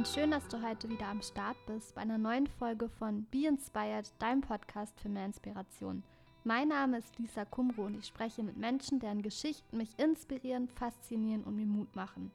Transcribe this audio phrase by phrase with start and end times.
[0.00, 3.46] und schön, dass du heute wieder am Start bist bei einer neuen Folge von Be
[3.46, 6.02] Inspired, deinem Podcast für mehr Inspiration.
[6.42, 11.44] Mein Name ist Lisa Kumro und ich spreche mit Menschen, deren Geschichten mich inspirieren, faszinieren
[11.44, 12.30] und mir Mut machen.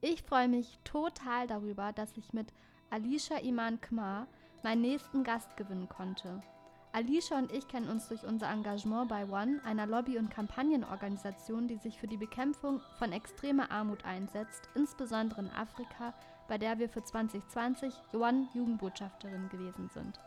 [0.00, 2.52] Ich freue mich total darüber, dass ich mit
[2.90, 4.26] Alicia Iman Kmar
[4.64, 6.42] meinen nächsten Gast gewinnen konnte.
[6.92, 11.76] Alicia und ich kennen uns durch unser Engagement bei One, einer Lobby- und Kampagnenorganisation, die
[11.76, 16.12] sich für die Bekämpfung von extremer Armut einsetzt, insbesondere in Afrika,
[16.48, 20.18] bei der wir für 2020 One Jugendbotschafterin gewesen sind.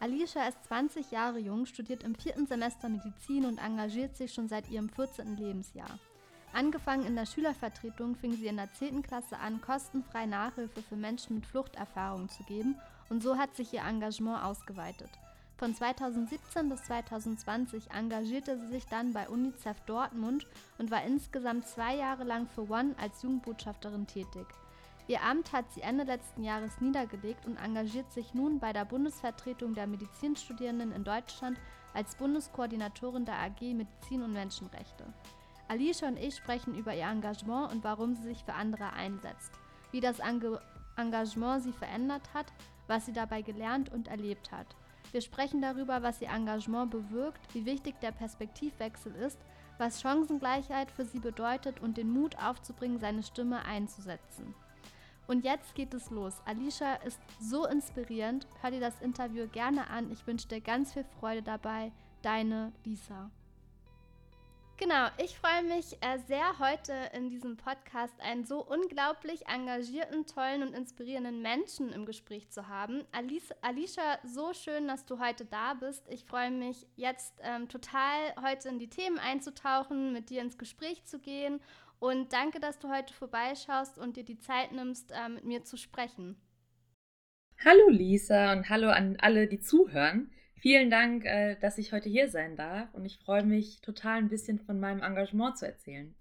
[0.00, 4.70] Alicia ist 20 Jahre jung, studiert im vierten Semester Medizin und engagiert sich schon seit
[4.70, 5.36] ihrem 14.
[5.36, 5.98] Lebensjahr.
[6.52, 9.02] Angefangen in der Schülervertretung fing sie in der 10.
[9.02, 12.76] Klasse an, kostenfrei Nachhilfe für Menschen mit Fluchterfahrung zu geben
[13.08, 15.10] und so hat sich ihr Engagement ausgeweitet.
[15.60, 20.46] Von 2017 bis 2020 engagierte sie sich dann bei UNICEF Dortmund
[20.78, 24.46] und war insgesamt zwei Jahre lang für One als Jugendbotschafterin tätig.
[25.06, 29.74] Ihr Amt hat sie Ende letzten Jahres niedergelegt und engagiert sich nun bei der Bundesvertretung
[29.74, 31.58] der Medizinstudierenden in Deutschland
[31.92, 35.12] als Bundeskoordinatorin der AG Medizin und Menschenrechte.
[35.68, 39.52] Alicia und ich sprechen über ihr Engagement und warum sie sich für andere einsetzt,
[39.90, 42.46] wie das Engagement sie verändert hat,
[42.86, 44.74] was sie dabei gelernt und erlebt hat.
[45.12, 49.38] Wir sprechen darüber, was ihr Engagement bewirkt, wie wichtig der Perspektivwechsel ist,
[49.78, 54.54] was Chancengleichheit für sie bedeutet und den Mut aufzubringen, seine Stimme einzusetzen.
[55.26, 56.34] Und jetzt geht es los.
[56.44, 58.46] Alicia ist so inspirierend.
[58.60, 60.10] Hör dir das Interview gerne an.
[60.10, 61.92] Ich wünsche dir ganz viel Freude dabei.
[62.22, 63.30] Deine Lisa.
[64.80, 70.62] Genau, ich freue mich äh, sehr, heute in diesem Podcast einen so unglaublich engagierten, tollen
[70.62, 73.04] und inspirierenden Menschen im Gespräch zu haben.
[73.12, 76.08] Alice, Alicia, so schön, dass du heute da bist.
[76.08, 81.04] Ich freue mich jetzt ähm, total, heute in die Themen einzutauchen, mit dir ins Gespräch
[81.04, 81.60] zu gehen.
[81.98, 85.76] Und danke, dass du heute vorbeischaust und dir die Zeit nimmst, äh, mit mir zu
[85.76, 86.40] sprechen.
[87.62, 90.32] Hallo Lisa und hallo an alle, die zuhören.
[90.60, 94.28] Vielen Dank, äh, dass ich heute hier sein darf und ich freue mich total ein
[94.28, 96.14] bisschen von meinem Engagement zu erzählen.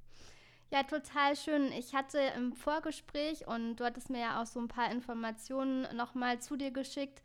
[0.71, 1.73] Ja, total schön.
[1.73, 6.39] Ich hatte im Vorgespräch und du hattest mir ja auch so ein paar Informationen nochmal
[6.39, 7.21] zu dir geschickt.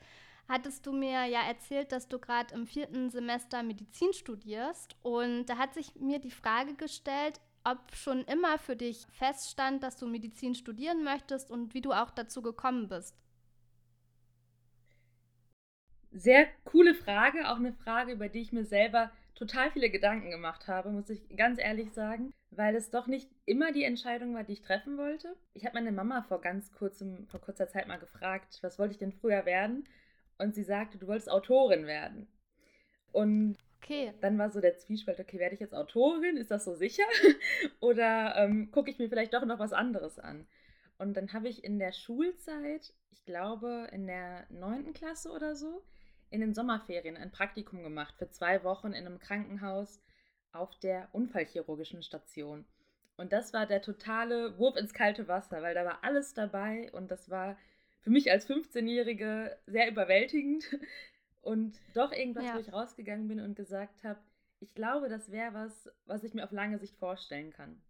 [0.49, 5.57] Hattest du mir ja erzählt, dass du gerade im vierten Semester Medizin studierst und da
[5.57, 10.57] hat sich mir die Frage gestellt, ob schon immer für dich feststand, dass du Medizin
[10.57, 13.15] studieren möchtest und wie du auch dazu gekommen bist.
[16.17, 20.69] Sehr coole Frage, auch eine Frage, über die ich mir selber total viele Gedanken gemacht
[20.69, 24.53] habe, muss ich ganz ehrlich sagen, weil es doch nicht immer die Entscheidung war, die
[24.53, 25.35] ich treffen wollte.
[25.55, 28.99] Ich habe meine Mama vor ganz kurzem, vor kurzer Zeit mal gefragt, was wollte ich
[28.99, 29.89] denn früher werden?
[30.39, 32.29] Und sie sagte, du wolltest Autorin werden.
[33.11, 34.13] Und okay.
[34.21, 36.37] dann war so der Zwiespalt, okay, werde ich jetzt Autorin?
[36.37, 37.05] Ist das so sicher?
[37.81, 40.47] Oder ähm, gucke ich mir vielleicht doch noch was anderes an?
[40.99, 45.83] Und dann habe ich in der Schulzeit, ich glaube in der neunten Klasse oder so,
[46.35, 50.03] in den Sommerferien ein Praktikum gemacht für zwei Wochen in einem Krankenhaus
[50.53, 52.65] auf der unfallchirurgischen Station.
[53.17, 57.11] Und das war der totale Wurf ins kalte Wasser, weil da war alles dabei und
[57.13, 57.57] das war
[58.01, 60.65] für mich als 15-Jährige sehr überwältigend.
[61.41, 62.55] Und doch irgendwas, ja.
[62.55, 64.19] wo ich rausgegangen bin und gesagt habe,
[64.61, 67.83] ich glaube, das wäre was, was ich mir auf lange Sicht vorstellen kann.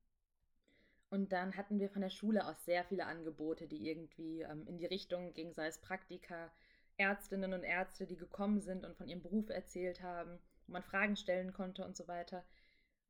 [1.08, 4.76] Und dann hatten wir von der Schule aus sehr viele Angebote, die irgendwie ähm, in
[4.76, 6.50] die Richtung gingen, sei es Praktika,
[6.96, 11.16] Ärztinnen und Ärzte, die gekommen sind und von ihrem Beruf erzählt haben, wo man Fragen
[11.16, 12.44] stellen konnte und so weiter.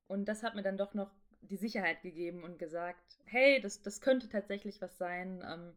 [0.06, 4.00] Und das hat mir dann doch noch die Sicherheit gegeben und gesagt, hey, das, das
[4.00, 5.73] könnte tatsächlich was sein, ähm,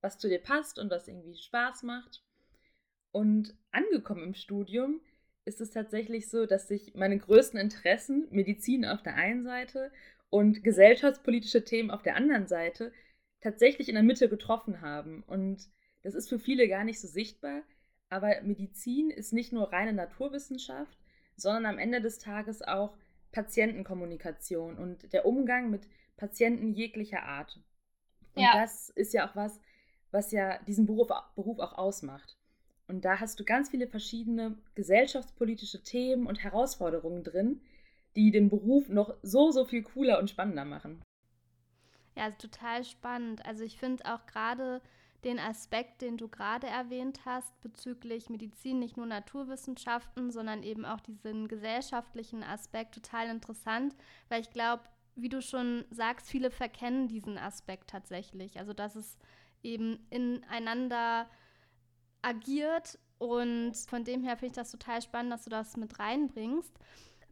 [0.00, 2.22] was zu dir passt und was irgendwie Spaß macht.
[3.10, 5.00] Und angekommen im Studium
[5.44, 9.90] ist es tatsächlich so, dass sich meine größten Interessen, Medizin auf der einen Seite
[10.30, 12.92] und gesellschaftspolitische Themen auf der anderen Seite,
[13.40, 15.22] tatsächlich in der Mitte getroffen haben.
[15.26, 15.68] Und
[16.08, 17.60] das ist für viele gar nicht so sichtbar,
[18.08, 20.98] aber Medizin ist nicht nur reine Naturwissenschaft,
[21.36, 22.96] sondern am Ende des Tages auch
[23.30, 25.86] Patientenkommunikation und der Umgang mit
[26.16, 27.60] Patienten jeglicher Art.
[28.34, 28.52] Und ja.
[28.54, 29.60] das ist ja auch was,
[30.10, 32.38] was ja diesen Beruf, Beruf auch ausmacht.
[32.86, 37.60] Und da hast du ganz viele verschiedene gesellschaftspolitische Themen und Herausforderungen drin,
[38.16, 41.02] die den Beruf noch so, so viel cooler und spannender machen.
[42.16, 43.44] Ja, total spannend.
[43.44, 44.80] Also ich finde auch gerade
[45.24, 51.00] den Aspekt, den du gerade erwähnt hast, bezüglich Medizin, nicht nur Naturwissenschaften, sondern eben auch
[51.00, 53.96] diesen gesellschaftlichen Aspekt total interessant,
[54.28, 54.84] weil ich glaube,
[55.16, 58.58] wie du schon sagst, viele verkennen diesen Aspekt tatsächlich.
[58.58, 59.18] Also, dass es
[59.62, 61.28] eben ineinander
[62.22, 66.72] agiert und von dem her finde ich das total spannend, dass du das mit reinbringst.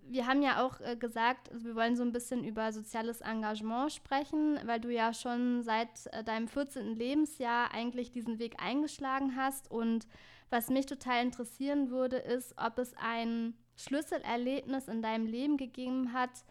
[0.08, 3.93] Wir haben ja auch äh, gesagt, also wir wollen so ein bisschen über soziales Engagement
[3.93, 6.94] sprechen, weil du ja schon seit äh, deinem 14.
[6.94, 9.70] Lebensjahr eigentlich diesen Weg eingeschlagen hast.
[9.70, 10.06] Und
[10.50, 16.44] was mich total interessieren würde, ist, ob es ein Schlüsselerlebnis in deinem Leben gegeben hat,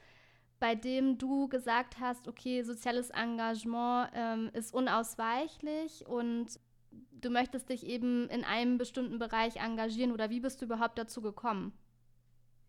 [0.60, 6.60] bei dem du gesagt hast, okay, soziales Engagement ähm, ist unausweichlich und
[7.12, 11.22] du möchtest dich eben in einem bestimmten Bereich engagieren oder wie bist du überhaupt dazu
[11.22, 11.74] gekommen?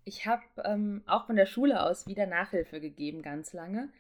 [0.09, 3.93] Ich habe ähm, auch von der Schule aus wieder Nachhilfe gegeben, ganz lange.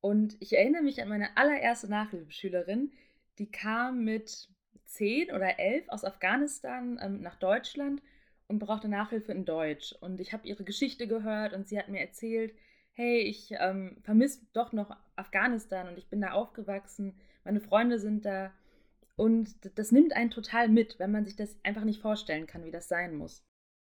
[0.00, 2.92] Und ich erinnere mich an meine allererste Nachhilfeschülerin,
[3.38, 4.48] die kam mit
[4.86, 8.00] zehn oder elf aus Afghanistan ähm, nach Deutschland
[8.48, 9.94] und brauchte Nachhilfe in Deutsch.
[10.00, 12.54] Und ich habe ihre Geschichte gehört und sie hat mir erzählt,
[12.92, 18.24] hey, ich ähm, vermisse doch noch Afghanistan und ich bin da aufgewachsen, meine Freunde sind
[18.24, 18.50] da.
[19.14, 22.70] Und das nimmt einen total mit, wenn man sich das einfach nicht vorstellen kann, wie
[22.70, 23.44] das sein muss.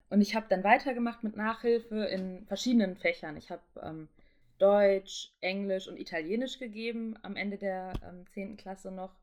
[0.10, 3.36] Und ich habe dann weitergemacht mit Nachhilfe in verschiedenen Fächern.
[3.36, 4.08] Ich habe ähm,
[4.58, 8.58] Deutsch, Englisch und Italienisch gegeben am Ende der ähm, 10.
[8.58, 9.16] Klasse noch.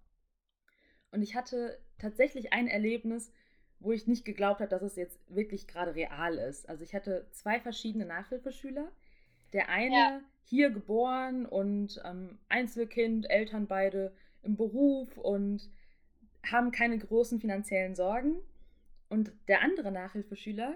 [1.11, 3.33] Und ich hatte tatsächlich ein Erlebnis,
[3.81, 6.69] wo ich nicht geglaubt habe, dass es jetzt wirklich gerade real ist.
[6.69, 8.91] Also ich hatte zwei verschiedene Nachhilfeschüler.
[9.53, 10.21] Der eine ja.
[10.45, 15.71] hier geboren und ähm, Einzelkind, Eltern beide im Beruf und
[16.45, 18.37] haben keine großen finanziellen Sorgen.
[19.09, 20.75] Und der andere Nachhilfeschüler,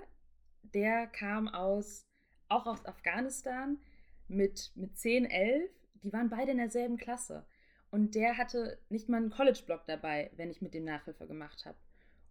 [0.62, 2.06] der kam aus,
[2.48, 3.78] auch aus Afghanistan
[4.28, 5.70] mit, mit 10, 11.
[6.02, 7.46] Die waren beide in derselben Klasse.
[7.90, 11.78] Und der hatte nicht mal einen College-Blog dabei, wenn ich mit dem Nachhilfe gemacht habe.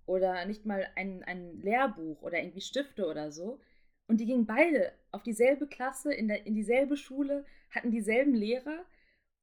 [0.05, 3.59] Oder nicht mal ein, ein Lehrbuch oder irgendwie Stifte oder so.
[4.07, 8.85] Und die gingen beide auf dieselbe Klasse, in, der, in dieselbe Schule, hatten dieselben Lehrer.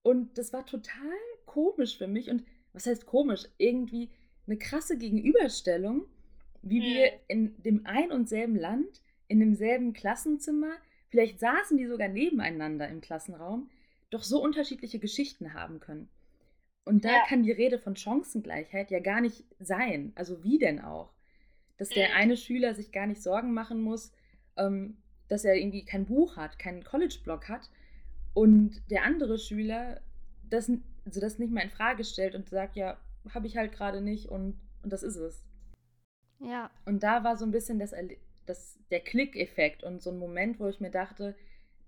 [0.03, 1.12] Und das war total
[1.45, 2.31] komisch für mich.
[2.31, 3.45] Und was heißt komisch?
[3.59, 4.11] Irgendwie
[4.47, 6.06] eine krasse Gegenüberstellung,
[6.65, 6.85] wie mhm.
[6.85, 10.73] wir in dem ein und selben Land, in demselben Klassenzimmer,
[11.09, 13.71] vielleicht saßen die sogar nebeneinander im Klassenraum,
[14.11, 16.09] doch so unterschiedliche Geschichten haben können.
[16.85, 17.25] Und da ja.
[17.27, 20.13] kann die Rede von Chancengleichheit ja gar nicht sein.
[20.15, 21.13] Also wie denn auch?
[21.79, 22.15] Dass der mhm.
[22.15, 24.13] eine Schüler sich gar nicht Sorgen machen muss,
[24.57, 27.71] ähm, dass er irgendwie kein Buch hat, keinen College-Blog hat
[28.35, 30.01] und der andere Schüler
[30.51, 30.71] das,
[31.07, 32.99] also das nicht mal in Frage stellt und sagt, ja,
[33.33, 35.43] habe ich halt gerade nicht und, und das ist es.
[36.41, 36.71] Ja.
[36.85, 37.95] Und da war so ein bisschen das,
[38.47, 41.35] das, der Klick-Effekt und so ein Moment, wo ich mir dachte,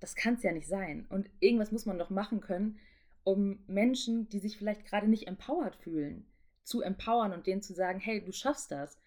[0.01, 1.07] das kann es ja nicht sein.
[1.09, 2.79] Und irgendwas muss man doch machen können,
[3.25, 6.27] um Menschen, die sich vielleicht gerade nicht empowered fühlen,
[6.63, 8.99] zu empowern und denen zu sagen, hey, du schaffst das.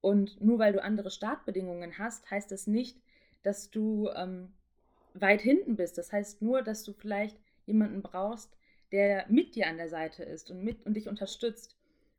[0.00, 2.98] Und nur weil du andere Startbedingungen hast, heißt das nicht,
[3.42, 4.52] dass du ähm,
[5.14, 5.98] weit hinten bist.
[5.98, 8.56] Das heißt nur, dass du vielleicht jemanden brauchst,
[8.92, 11.76] der mit dir an der Seite ist und mit und dich unterstützt.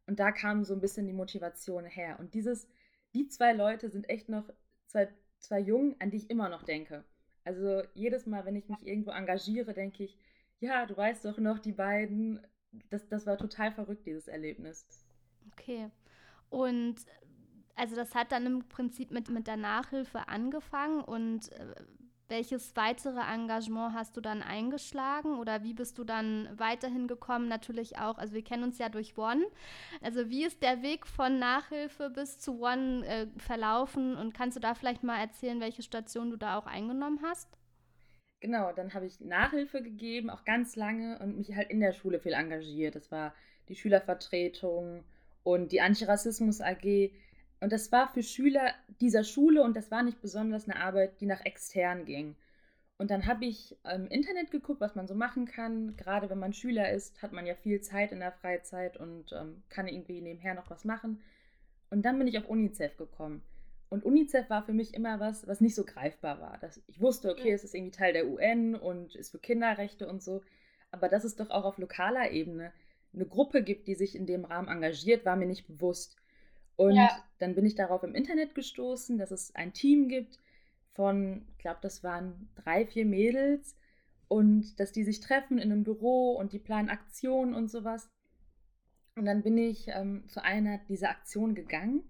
[0.08, 2.18] Und da kam so ein bisschen die Motivation her.
[2.20, 2.68] Und dieses,
[3.14, 4.50] die zwei Leute sind echt noch
[4.86, 7.04] zwei, zwei Jungen, an die ich immer noch denke.
[7.44, 10.18] Also jedes Mal, wenn ich mich irgendwo engagiere, denke ich,
[10.60, 12.46] ja, du weißt doch noch, die beiden,
[12.90, 14.88] das, das war total verrückt, dieses Erlebnis.
[15.52, 15.90] Okay.
[16.50, 16.96] Und
[17.76, 21.76] also das hat dann im Prinzip mit, mit der Nachhilfe angefangen und äh,
[22.30, 27.48] welches weitere Engagement hast du dann eingeschlagen oder wie bist du dann weiterhin gekommen?
[27.48, 29.46] Natürlich auch, also wir kennen uns ja durch One.
[30.02, 34.62] Also wie ist der Weg von Nachhilfe bis zu One äh, verlaufen und kannst du
[34.62, 37.58] da vielleicht mal erzählen, welche Station du da auch eingenommen hast?
[38.40, 42.20] Genau, dann habe ich Nachhilfe gegeben, auch ganz lange und mich halt in der Schule
[42.20, 42.96] viel engagiert.
[42.96, 43.34] Das war
[43.68, 45.04] die Schülervertretung
[45.44, 47.12] und die Antirassismus AG
[47.60, 51.26] und das war für Schüler dieser Schule und das war nicht besonders eine Arbeit, die
[51.26, 52.36] nach extern ging.
[52.98, 55.96] Und dann habe ich im Internet geguckt, was man so machen kann.
[55.98, 59.62] Gerade wenn man Schüler ist, hat man ja viel Zeit in der Freizeit und ähm,
[59.70, 61.22] kann irgendwie nebenher noch was machen.
[61.92, 63.44] Und dann bin ich auf UNICEF gekommen.
[63.90, 66.58] Und UNICEF war für mich immer was, was nicht so greifbar war.
[66.58, 70.24] Dass ich wusste, okay, es ist irgendwie Teil der UN und ist für Kinderrechte und
[70.24, 70.42] so.
[70.92, 72.74] Aber dass es doch auch auf lokaler Ebene
[73.14, 76.18] eine Gruppe gibt, die sich in dem Rahmen engagiert, war mir nicht bewusst.
[76.78, 77.10] Und ja.
[77.40, 80.40] dann bin ich darauf im Internet gestoßen, dass es ein Team gibt
[80.94, 83.76] von, ich glaube, das waren drei, vier Mädels
[84.28, 88.10] und dass die sich treffen in einem Büro und die planen Aktionen und sowas.
[89.16, 92.04] Und dann bin ich ähm, zu einer dieser Aktionen gegangen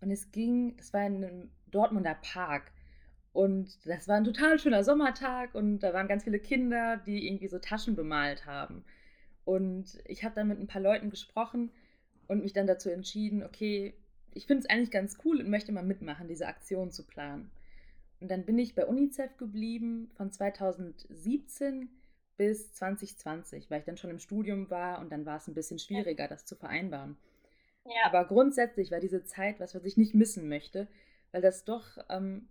[0.00, 2.70] und es ging, das war in einem Dortmunder Park.
[3.32, 7.48] Und das war ein total schöner Sommertag und da waren ganz viele Kinder, die irgendwie
[7.48, 8.84] so Taschen bemalt haben.
[9.44, 11.72] Und ich habe dann mit ein paar Leuten gesprochen
[12.28, 13.94] und mich dann dazu entschieden, okay,
[14.34, 17.50] ich finde es eigentlich ganz cool und möchte mal mitmachen, diese Aktion zu planen.
[18.20, 21.88] Und dann bin ich bei UNICEF geblieben von 2017
[22.36, 25.78] bis 2020, weil ich dann schon im Studium war und dann war es ein bisschen
[25.78, 27.16] schwieriger, das zu vereinbaren.
[27.84, 28.06] Ja.
[28.06, 30.88] Aber grundsätzlich war diese Zeit was, was ich nicht missen möchte,
[31.32, 32.48] weil das doch ähm,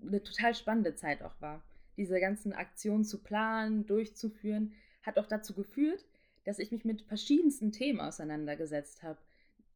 [0.00, 1.62] eine total spannende Zeit auch war.
[1.96, 6.04] Diese ganzen Aktionen zu planen, durchzuführen, hat auch dazu geführt,
[6.44, 9.18] dass ich mich mit verschiedensten Themen auseinandergesetzt habe.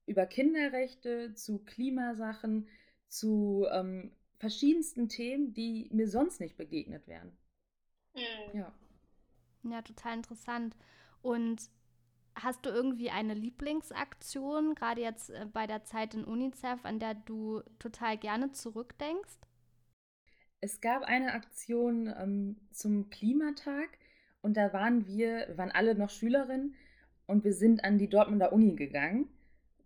[0.06, 2.68] Über Kinderrechte, zu Klimasachen,
[3.08, 7.36] zu ähm, verschiedensten Themen, die mir sonst nicht begegnet wären.
[8.14, 8.58] Mhm.
[8.58, 8.72] Ja.
[9.64, 10.76] Ja, total interessant.
[11.22, 11.70] Und
[12.34, 17.14] hast du irgendwie eine Lieblingsaktion, gerade jetzt äh, bei der Zeit in UNICEF, an der
[17.14, 19.38] du total gerne zurückdenkst?
[20.60, 23.88] Es gab eine Aktion ähm, zum Klimatag
[24.42, 26.74] und da waren wir, wir waren alle noch Schülerinnen
[27.26, 29.28] und wir sind an die Dortmunder Uni gegangen,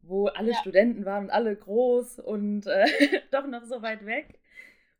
[0.08, 0.58] wo alle ja.
[0.58, 2.86] Studenten waren und alle groß und äh,
[3.30, 4.40] doch noch so weit weg.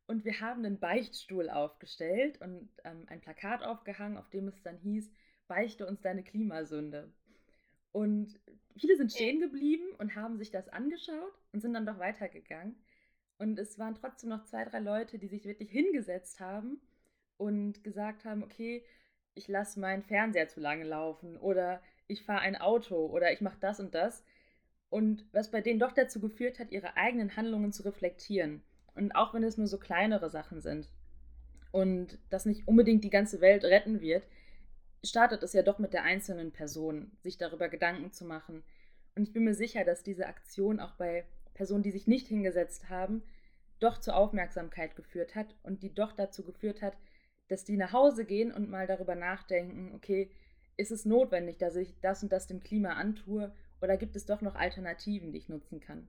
[0.06, 4.78] Und wir haben einen Beichtstuhl aufgestellt und ähm, ein Plakat aufgehangen, auf dem es dann
[4.78, 5.10] hieß,
[5.48, 7.12] beichte uns deine Klimasünde.
[7.92, 8.38] Und
[8.76, 12.76] viele sind stehen geblieben und haben sich das angeschaut und sind dann doch weitergegangen.
[13.38, 16.80] Und es waren trotzdem noch zwei, drei Leute, die sich wirklich hingesetzt haben
[17.36, 18.84] und gesagt haben, okay,
[19.34, 23.58] ich lasse meinen Fernseher zu lange laufen oder ich fahre ein Auto oder ich mache
[23.60, 24.24] das und das.
[24.90, 28.62] Und was bei denen doch dazu geführt hat, ihre eigenen Handlungen zu reflektieren.
[28.94, 30.88] Und auch wenn es nur so kleinere Sachen sind
[31.70, 34.26] und das nicht unbedingt die ganze Welt retten wird,
[35.04, 38.62] startet es ja doch mit der einzelnen Person, sich darüber Gedanken zu machen.
[39.14, 41.24] Und ich bin mir sicher, dass diese Aktion auch bei
[41.54, 43.22] Personen, die sich nicht hingesetzt haben,
[43.80, 46.96] doch zur Aufmerksamkeit geführt hat und die doch dazu geführt hat,
[47.48, 50.30] dass die nach Hause gehen und mal darüber nachdenken, okay,
[50.76, 54.40] ist es notwendig, dass ich das und das dem Klima antue oder gibt es doch
[54.40, 56.08] noch Alternativen, die ich nutzen kann?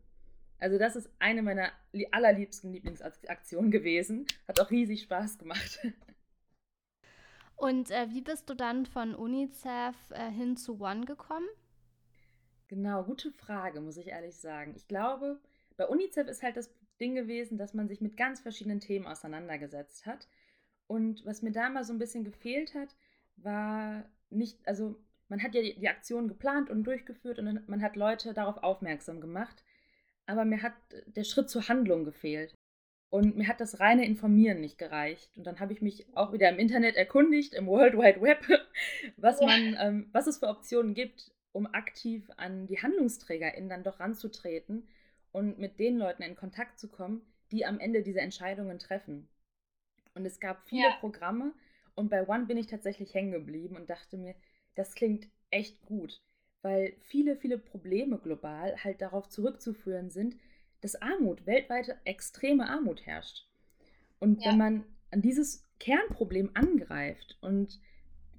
[0.59, 1.71] Also das ist eine meiner
[2.11, 4.25] allerliebsten Lieblingsaktionen gewesen.
[4.47, 5.79] Hat auch riesig Spaß gemacht.
[7.55, 11.47] Und äh, wie bist du dann von UNICEF äh, hin zu One gekommen?
[12.67, 14.73] Genau, gute Frage, muss ich ehrlich sagen.
[14.75, 15.39] Ich glaube,
[15.75, 16.69] bei UNICEF ist halt das
[16.99, 20.27] Ding gewesen, dass man sich mit ganz verschiedenen Themen auseinandergesetzt hat.
[20.85, 22.95] Und was mir da mal so ein bisschen gefehlt hat,
[23.37, 24.95] war nicht, also
[25.29, 29.21] man hat ja die, die Aktion geplant und durchgeführt und man hat Leute darauf aufmerksam
[29.21, 29.63] gemacht,
[30.25, 30.73] aber mir hat
[31.05, 32.55] der Schritt zur Handlung gefehlt.
[33.09, 35.31] Und mir hat das reine Informieren nicht gereicht.
[35.37, 38.45] Und dann habe ich mich auch wieder im Internet erkundigt, im World Wide Web,
[39.17, 44.01] was man, ähm, was es für Optionen gibt, um aktiv an die HandlungsträgerInnen dann doch
[44.01, 44.89] ranzutreten
[45.31, 49.29] und mit den Leuten in Kontakt zu kommen, die am Ende diese Entscheidungen treffen.
[50.13, 50.97] Und es gab viele ja.
[50.99, 51.53] Programme
[51.95, 54.35] und bei One bin ich tatsächlich hängen geblieben und dachte mir,
[54.77, 56.21] das klingt echt gut,
[56.61, 60.35] weil viele, viele Probleme global halt darauf zurückzuführen sind,
[60.81, 63.47] dass Armut, weltweite extreme Armut herrscht.
[64.19, 64.51] Und ja.
[64.51, 67.79] wenn man an dieses Kernproblem angreift und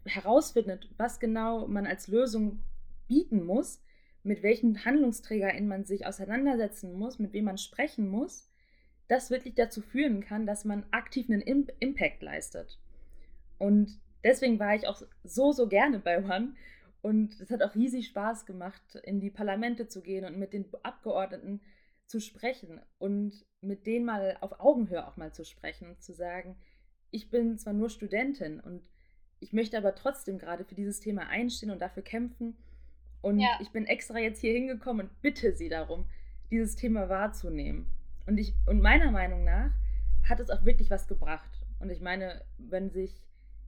[0.05, 2.61] herausfindet, was genau man als Lösung
[3.09, 3.83] bieten muss,
[4.23, 8.49] mit welchen HandlungsträgerInnen man sich auseinandersetzen muss, mit wem man sprechen muss,
[9.09, 12.79] das wirklich dazu führen kann, dass man aktiv einen Impact leistet.
[13.59, 16.55] Und deswegen war ich auch so, so gerne bei One.
[17.01, 20.67] Und es hat auch riesig Spaß gemacht, in die Parlamente zu gehen und mit den
[20.83, 21.61] Abgeordneten
[22.07, 26.57] zu sprechen und mit denen mal auf Augenhöhe auch mal zu sprechen und zu sagen,
[27.11, 28.89] ich bin zwar nur Studentin und
[29.41, 32.57] ich möchte aber trotzdem gerade für dieses Thema einstehen und dafür kämpfen.
[33.21, 33.59] Und ja.
[33.61, 36.07] ich bin extra jetzt hier hingekommen und bitte Sie darum,
[36.51, 37.87] dieses Thema wahrzunehmen.
[38.27, 39.71] Und, ich, und meiner Meinung nach
[40.29, 41.67] hat es auch wirklich was gebracht.
[41.79, 43.23] Und ich meine, wenn sich,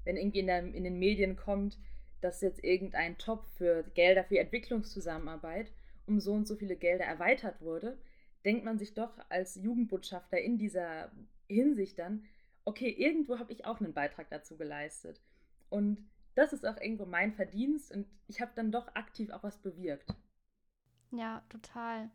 [0.04, 1.78] wenn irgendwie in, der, in den Medien kommt,
[2.20, 5.72] dass jetzt irgendein Topf für Gelder für Entwicklungszusammenarbeit
[6.06, 7.98] um so und so viele Gelder erweitert wurde,
[8.44, 11.10] denkt man sich doch als Jugendbotschafter in dieser
[11.48, 12.24] Hinsicht dann,
[12.64, 15.20] okay, irgendwo habe ich auch einen Beitrag dazu geleistet.
[15.68, 19.58] Und das ist auch irgendwo mein Verdienst und ich habe dann doch aktiv auch was
[19.58, 20.14] bewirkt.
[21.12, 22.10] Ja, total.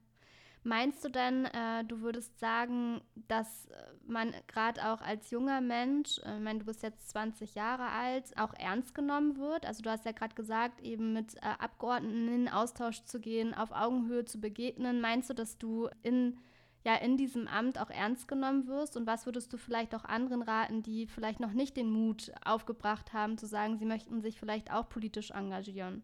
[0.67, 6.17] Meinst du denn, äh, du würdest sagen, dass äh, man gerade auch als junger Mensch,
[6.25, 9.63] äh, ich meine, du bist jetzt 20 Jahre alt, auch ernst genommen wird?
[9.67, 13.73] Also du hast ja gerade gesagt, eben mit äh, Abgeordneten in Austausch zu gehen, auf
[13.73, 15.01] Augenhöhe zu begegnen.
[15.01, 16.39] Meinst du, dass du in,
[16.83, 18.97] ja, in diesem Amt auch ernst genommen wirst?
[18.97, 23.13] Und was würdest du vielleicht auch anderen raten, die vielleicht noch nicht den Mut aufgebracht
[23.13, 26.01] haben, zu sagen, sie möchten sich vielleicht auch politisch engagieren?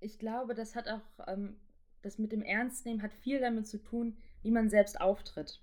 [0.00, 1.56] Ich glaube, das hat auch ähm,
[2.06, 5.60] das mit dem Ernstnehmen hat viel damit zu tun, wie man selbst auftritt.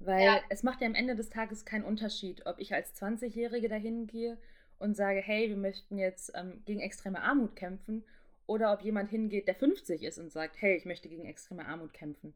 [0.00, 0.40] Weil ja.
[0.48, 4.38] es macht ja am Ende des Tages keinen Unterschied, ob ich als 20-Jährige dahin gehe
[4.78, 8.04] und sage, hey, wir möchten jetzt ähm, gegen extreme Armut kämpfen,
[8.46, 11.92] oder ob jemand hingeht, der 50 ist und sagt, hey, ich möchte gegen extreme Armut
[11.92, 12.34] kämpfen.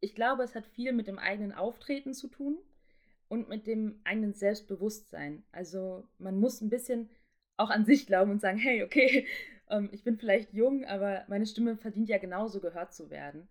[0.00, 2.58] Ich glaube, es hat viel mit dem eigenen Auftreten zu tun
[3.28, 5.44] und mit dem eigenen Selbstbewusstsein.
[5.52, 7.10] Also man muss ein bisschen
[7.56, 9.26] auch an sich glauben und sagen, hey, okay,
[9.70, 13.48] ähm, ich bin vielleicht jung, aber meine Stimme verdient ja genauso gehört zu werden.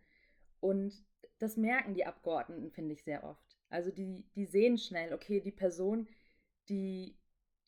[0.59, 0.93] Und
[1.39, 3.57] das merken die Abgeordneten, finde ich, sehr oft.
[3.69, 6.07] Also die, die sehen schnell, okay, die Person,
[6.69, 7.17] die,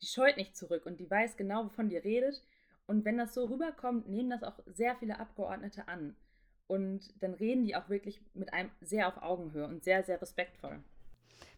[0.00, 2.42] die scheut nicht zurück und die weiß genau, wovon die redet.
[2.86, 6.16] Und wenn das so rüberkommt, nehmen das auch sehr viele Abgeordnete an.
[6.66, 10.82] Und dann reden die auch wirklich mit einem sehr auf Augenhöhe und sehr, sehr respektvoll.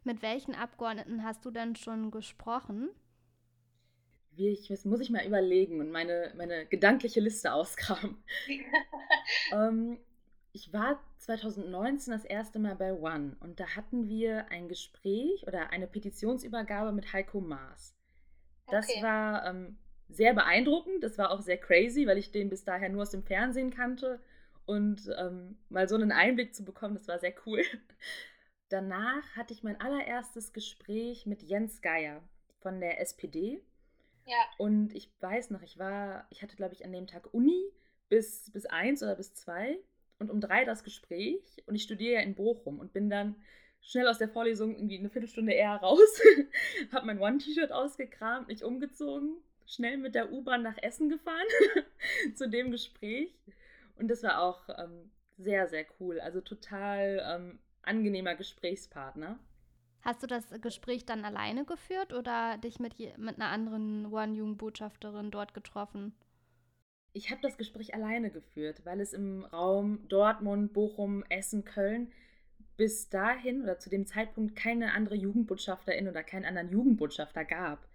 [0.04, 2.90] Mit welchen Abgeordneten hast du denn schon gesprochen?
[4.40, 8.16] Wie ich, das muss ich mal überlegen und meine, meine gedankliche Liste ausgraben.
[9.52, 9.98] ähm,
[10.52, 15.70] ich war 2019 das erste Mal bei One und da hatten wir ein Gespräch oder
[15.70, 17.94] eine Petitionsübergabe mit Heiko Maas.
[18.68, 19.02] Das okay.
[19.02, 19.76] war ähm,
[20.08, 23.22] sehr beeindruckend, das war auch sehr crazy, weil ich den bis daher nur aus dem
[23.22, 24.20] Fernsehen kannte
[24.64, 27.62] und ähm, mal so einen Einblick zu bekommen, das war sehr cool.
[28.70, 32.22] Danach hatte ich mein allererstes Gespräch mit Jens Geier
[32.60, 33.60] von der SPD.
[34.26, 34.36] Ja.
[34.58, 37.64] Und ich weiß noch, ich war, ich hatte, glaube ich, an dem Tag Uni
[38.08, 39.78] bis, bis eins oder bis zwei
[40.18, 43.36] und um drei das Gespräch und ich studiere ja in Bochum und bin dann
[43.80, 46.20] schnell aus der Vorlesung irgendwie eine Viertelstunde eher raus,
[46.92, 51.46] habe mein One-T-Shirt ausgekramt, mich umgezogen, schnell mit der U-Bahn nach Essen gefahren
[52.34, 53.34] zu dem Gespräch
[53.96, 59.38] und das war auch ähm, sehr, sehr cool, also total ähm, angenehmer Gesprächspartner.
[60.02, 65.52] Hast du das Gespräch dann alleine geführt oder dich mit, mit einer anderen One-Jugendbotschafterin dort
[65.52, 66.14] getroffen?
[67.12, 72.12] Ich habe das Gespräch alleine geführt, weil es im Raum Dortmund, Bochum, Essen, Köln
[72.76, 77.86] bis dahin oder zu dem Zeitpunkt keine andere Jugendbotschafterin oder keinen anderen Jugendbotschafter gab.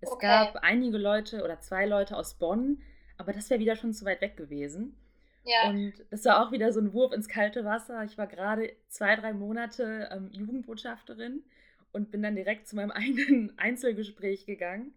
[0.00, 0.26] Es okay.
[0.26, 2.82] gab einige Leute oder zwei Leute aus Bonn,
[3.18, 4.96] aber das wäre wieder schon zu weit weg gewesen.
[5.44, 5.68] Ja.
[5.68, 8.04] Und das war auch wieder so ein Wurf ins kalte Wasser.
[8.04, 11.42] Ich war gerade zwei, drei Monate ähm, Jugendbotschafterin
[11.92, 14.94] und bin dann direkt zu meinem eigenen Einzelgespräch gegangen.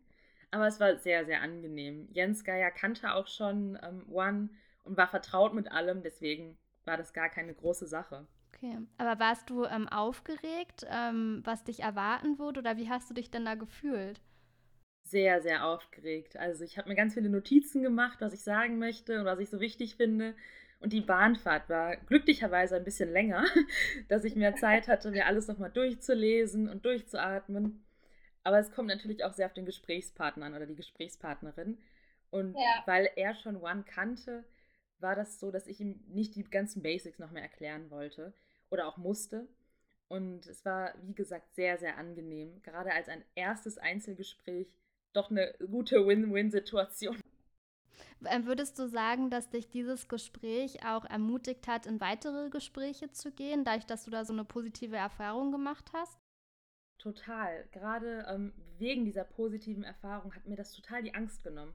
[0.51, 2.07] Aber es war sehr, sehr angenehm.
[2.11, 4.49] Jens Geier kannte auch schon ähm, One
[4.83, 8.27] und war vertraut mit allem, deswegen war das gar keine große Sache.
[8.53, 13.13] Okay, aber warst du ähm, aufgeregt, ähm, was dich erwarten würde oder wie hast du
[13.13, 14.21] dich denn da gefühlt?
[15.05, 16.35] Sehr, sehr aufgeregt.
[16.35, 19.49] Also ich habe mir ganz viele Notizen gemacht, was ich sagen möchte und was ich
[19.49, 20.33] so wichtig finde.
[20.79, 23.45] Und die Bahnfahrt war glücklicherweise ein bisschen länger,
[24.07, 27.85] dass ich mehr Zeit hatte, mir alles nochmal durchzulesen und durchzuatmen.
[28.43, 31.77] Aber es kommt natürlich auch sehr auf den Gesprächspartner an oder die Gesprächspartnerin.
[32.31, 32.83] Und ja.
[32.87, 34.43] weil er schon One kannte,
[34.99, 38.33] war das so, dass ich ihm nicht die ganzen Basics noch mehr erklären wollte
[38.71, 39.47] oder auch musste.
[40.07, 42.61] Und es war, wie gesagt, sehr, sehr angenehm.
[42.63, 44.67] Gerade als ein erstes Einzelgespräch
[45.15, 47.17] doch eine gute Win-Win-Situation.
[48.25, 53.31] Ähm, würdest du sagen, dass dich dieses Gespräch auch ermutigt hat, in weitere Gespräche zu
[53.31, 56.17] gehen, dadurch, dass du da so eine positive Erfahrung gemacht hast?
[56.97, 57.67] Total.
[57.71, 61.73] Gerade ähm, wegen dieser positiven Erfahrung hat mir das total die Angst genommen,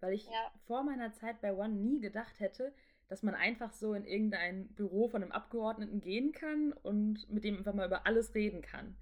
[0.00, 0.50] weil ich ja.
[0.66, 2.74] vor meiner Zeit bei One nie gedacht hätte,
[3.08, 7.56] dass man einfach so in irgendein Büro von einem Abgeordneten gehen kann und mit dem
[7.56, 8.96] einfach mal über alles reden kann.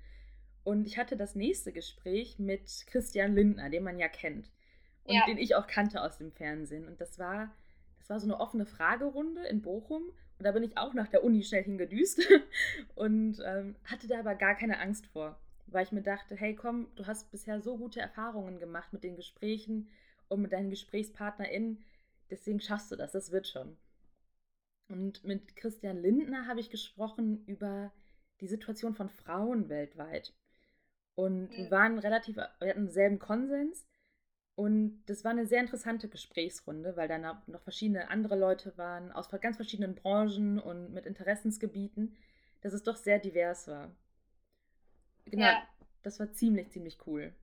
[0.64, 4.50] Und ich hatte das nächste Gespräch mit Christian Lindner, den man ja kennt
[5.05, 5.27] und ja.
[5.27, 6.87] den ich auch kannte aus dem Fernsehen.
[6.87, 7.55] Und das war,
[7.98, 10.03] das war so eine offene Fragerunde in Bochum.
[10.38, 12.20] Und da bin ich auch nach der Uni schnell hingedüst
[12.94, 16.88] und ähm, hatte da aber gar keine Angst vor weil ich mir dachte, hey komm,
[16.94, 19.88] du hast bisher so gute Erfahrungen gemacht mit den Gesprächen
[20.29, 21.85] und mit deinen GesprächspartnerInnen,
[22.31, 23.77] deswegen schaffst du das, das wird schon.
[24.88, 27.92] Und mit Christian Lindner habe ich gesprochen über
[28.40, 30.35] die Situation von Frauen weltweit.
[31.14, 33.87] Und wir waren relativ, wir hatten denselben Konsens.
[34.57, 39.29] Und das war eine sehr interessante Gesprächsrunde, weil da noch verschiedene andere Leute waren aus
[39.29, 42.16] ganz verschiedenen Branchen und mit Interessensgebieten,
[42.61, 43.90] dass es doch sehr divers war.
[45.24, 45.62] Genau, ja.
[46.03, 47.35] das war ziemlich, ziemlich cool.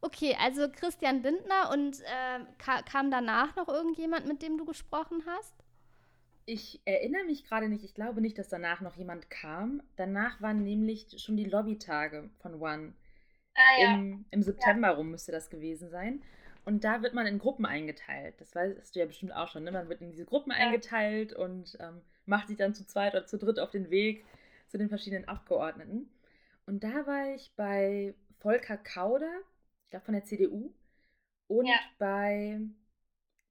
[0.00, 5.24] Okay, also Christian Lindner und äh, ka kam danach noch irgendjemand, mit dem du gesprochen
[5.26, 5.54] hast?
[6.48, 7.84] Ich erinnere mich gerade nicht.
[7.84, 9.82] Ich glaube nicht, dass danach noch jemand kam.
[9.96, 12.94] Danach waren nämlich schon die Lobbytage von One.
[13.54, 13.94] Ah, ja.
[13.94, 14.94] Im, Im, September ja.
[14.94, 16.22] rum müsste das gewesen sein.
[16.64, 18.40] Und da wird man in Gruppen eingeteilt.
[18.40, 19.62] Das weißt du ja bestimmt auch schon.
[19.62, 19.72] Ne?
[19.72, 20.56] Man wird in diese Gruppen ja.
[20.56, 24.24] eingeteilt und ähm, macht sich dann zu zweit oder zu dritt auf den Weg
[24.68, 26.08] zu den verschiedenen Abgeordneten.
[26.64, 29.42] Und da war ich bei Volker Kauder,
[29.84, 30.72] ich glaube von der CDU,
[31.46, 32.58] und bei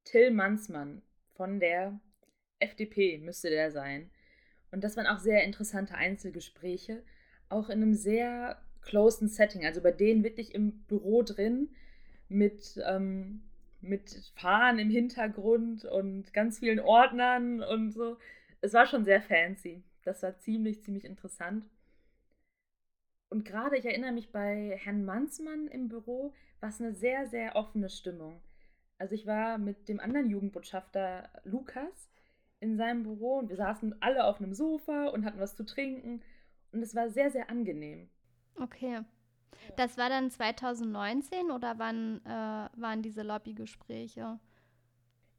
[0.02, 1.00] Till Mansmann
[1.36, 2.00] von der
[2.60, 4.10] FDP müsste der sein.
[4.70, 7.02] Und das waren auch sehr interessante Einzelgespräche,
[7.48, 11.70] auch in einem sehr closen Setting, also bei denen wirklich im Büro drin
[12.28, 13.42] mit, ähm,
[13.80, 18.18] mit Fahnen im Hintergrund und ganz vielen Ordnern und so.
[18.60, 19.82] Es war schon sehr fancy.
[20.04, 21.64] Das war ziemlich, ziemlich interessant.
[23.30, 27.56] Und gerade, ich erinnere mich bei Herrn Mansmann im Büro, war es eine sehr, sehr
[27.56, 28.40] offene Stimmung.
[28.96, 32.10] Also ich war mit dem anderen Jugendbotschafter Lukas
[32.60, 36.22] in seinem Büro und wir saßen alle auf einem Sofa und hatten was zu trinken.
[36.72, 38.08] und es war sehr, sehr angenehm.
[38.60, 39.00] Okay.
[39.76, 42.28] Das war dann 2019 oder wann äh,
[42.80, 44.38] waren diese Lobbygespräche?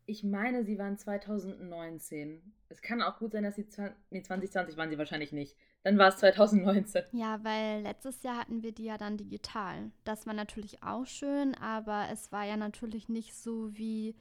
[0.06, 2.42] Ich meine, sie waren 2019.
[2.70, 3.68] Es kann auch gut sein, dass sie.
[4.10, 5.56] Nee, 2020 waren sie wahrscheinlich nicht.
[5.84, 7.04] Dann war es 2019.
[7.12, 9.92] Ja, weil letztes Jahr hatten wir die ja dann digital.
[10.04, 14.16] Das war natürlich auch schön, aber es war ja natürlich nicht so wie.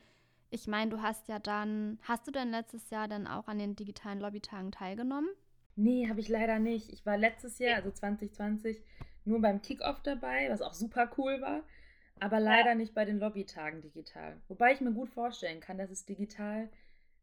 [0.50, 1.98] Ich meine, du hast ja dann.
[2.02, 5.28] Hast du denn letztes Jahr dann auch an den digitalen Lobbytagen teilgenommen?
[5.76, 6.92] Nee, habe ich leider nicht.
[6.92, 8.82] Ich war letztes Jahr, also 2020,
[9.24, 11.62] nur beim Kickoff dabei, was auch super cool war,
[12.18, 12.74] aber leider ja.
[12.74, 14.40] nicht bei den Lobbytagen digital.
[14.48, 16.68] Wobei ich mir gut vorstellen kann, dass es digital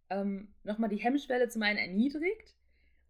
[0.09, 2.55] ähm, nochmal die Hemmschwelle zum einen erniedrigt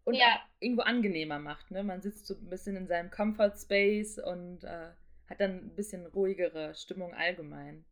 [0.04, 0.40] und ja.
[0.60, 1.70] irgendwo angenehmer macht.
[1.70, 1.84] Ne?
[1.84, 4.90] Man sitzt so ein bisschen in seinem Comfort Space und äh,
[5.28, 7.84] hat dann ein bisschen ruhigere Stimmung allgemein.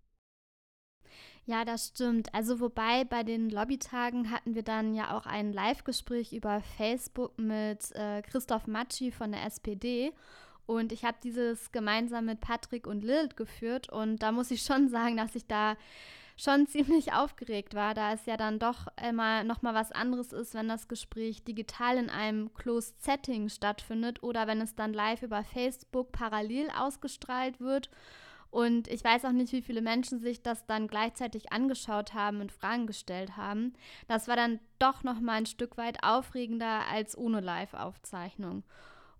[1.47, 2.35] Ja, das stimmt.
[2.35, 7.93] Also wobei bei den Lobbytagen hatten wir dann ja auch ein Live-Gespräch über Facebook mit
[7.93, 10.13] äh, Christoph Matschi von der SPD.
[10.67, 13.91] Und ich habe dieses gemeinsam mit Patrick und Lilith geführt.
[13.91, 15.77] Und da muss ich schon sagen, dass ich da
[16.37, 20.55] schon ziemlich aufgeregt war, da es ja dann doch immer noch mal was anderes ist,
[20.55, 25.45] wenn das Gespräch digital in einem Closed Setting stattfindet oder wenn es dann live über
[25.45, 27.91] Facebook parallel ausgestrahlt wird.
[28.55, 32.53] Und ich weiß auch nicht, wie viele Menschen sich das dann gleichzeitig angeschaut haben und
[32.53, 33.73] Fragen gestellt haben.
[34.07, 38.63] Das war dann doch noch mal ein Stück weit aufregender als ohne Live-Aufzeichnung.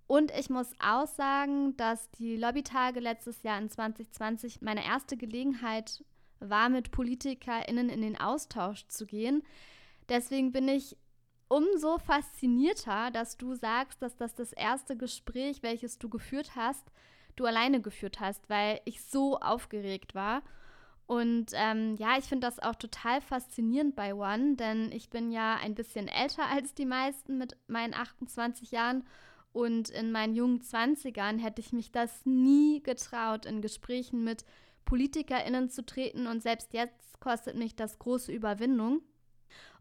[0.07, 6.05] Und ich muss auch sagen, dass die Lobbytage letztes Jahr in 2020 meine erste Gelegenheit
[6.39, 9.43] war, mit PolitikerInnen in den Austausch zu gehen.
[10.09, 10.97] Deswegen bin ich
[11.49, 16.93] umso faszinierter, dass du sagst, dass das das erste Gespräch, welches du geführt hast,
[17.37, 20.43] du alleine geführt hast, weil ich so aufgeregt war.
[21.07, 25.57] Und ähm, ja, ich finde das auch total faszinierend bei One, denn ich bin ja
[25.57, 29.05] ein bisschen älter als die meisten mit meinen 28 Jahren.
[29.53, 34.45] Und in meinen jungen 20ern hätte ich mich das nie getraut, in Gesprächen mit
[34.85, 36.27] PolitikerInnen zu treten.
[36.27, 39.03] Und selbst jetzt kostet mich das große Überwindung.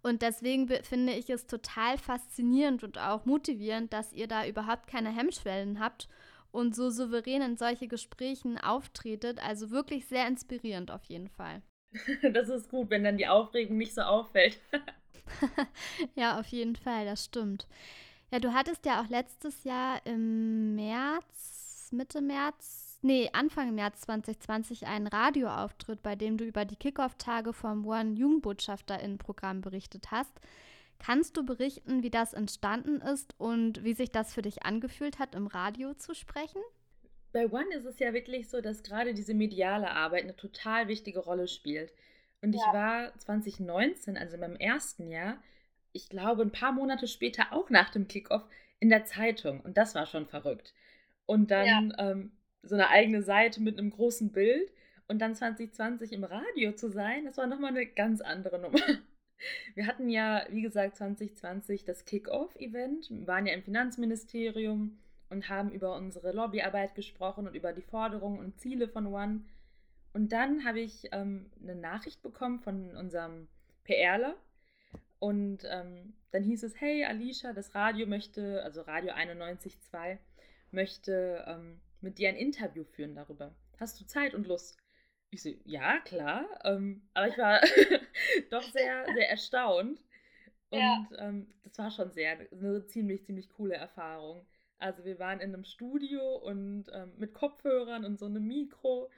[0.02, 5.10] Und deswegen finde ich es total faszinierend und auch motivierend, dass ihr da überhaupt keine
[5.10, 6.10] Hemmschwellen habt
[6.54, 9.44] und so souverän in solche Gesprächen auftretet.
[9.44, 11.62] Also wirklich sehr inspirierend auf jeden Fall.
[12.34, 14.60] Das ist gut, wenn dann die Aufregung nicht so auffällt.
[16.16, 17.68] ja, auf jeden Fall, das stimmt.
[18.32, 24.88] Ja, du hattest ja auch letztes Jahr im März, Mitte März, nee, Anfang März 2020
[24.88, 30.34] einen Radioauftritt, bei dem du über die Kickoff-Tage vom One Jugendbotschafterinnenprogramm berichtet hast.
[30.99, 35.36] Kannst du berichten, wie das entstanden ist und wie sich das für dich angefühlt hat,
[35.36, 36.62] im Radio zu sprechen?
[37.34, 41.19] Bei One ist es ja wirklich so, dass gerade diese mediale Arbeit eine total wichtige
[41.19, 41.91] Rolle spielt.
[42.41, 42.62] Und ja.
[42.62, 45.38] ich war 2019, also in meinem ersten Jahr,
[45.91, 48.43] ich glaube ein paar Monate später auch nach dem Kickoff
[48.79, 49.62] in der Zeitung.
[49.62, 50.73] Und das war schon verrückt.
[51.25, 52.12] Und dann ja.
[52.12, 54.71] ähm, so eine eigene Seite mit einem großen Bild
[55.08, 58.79] und dann 2020 im Radio zu sein, das war nochmal eine ganz andere Nummer.
[59.75, 64.97] Wir hatten ja, wie gesagt, 2020 das Kick-Off-Event, waren ja im Finanzministerium
[65.29, 69.41] und haben über unsere Lobbyarbeit gesprochen und über die Forderungen und Ziele von One.
[70.13, 73.47] Und dann habe ich ähm, eine Nachricht bekommen von unserem
[73.84, 74.36] PRler.
[75.19, 80.17] Und ähm, dann hieß es, hey Alicia, das Radio möchte, also Radio 91.2,
[80.71, 83.56] möchte ähm, mit dir ein Interview führen darüber.
[83.79, 84.77] Hast du Zeit und Lust?
[85.32, 86.45] Ich so, ja, klar.
[86.63, 87.62] Ähm, aber ich war
[88.50, 90.00] doch sehr, sehr erstaunt.
[90.69, 91.08] Und ja.
[91.17, 94.46] ähm, das war schon sehr, eine ziemlich, ziemlich coole Erfahrung.
[94.80, 99.10] Also wir waren in einem Studio und ähm, mit Kopfhörern und so einem Mikro.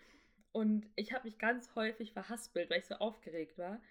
[0.52, 3.82] Und ich habe mich ganz häufig verhaspelt, weil ich so aufgeregt war.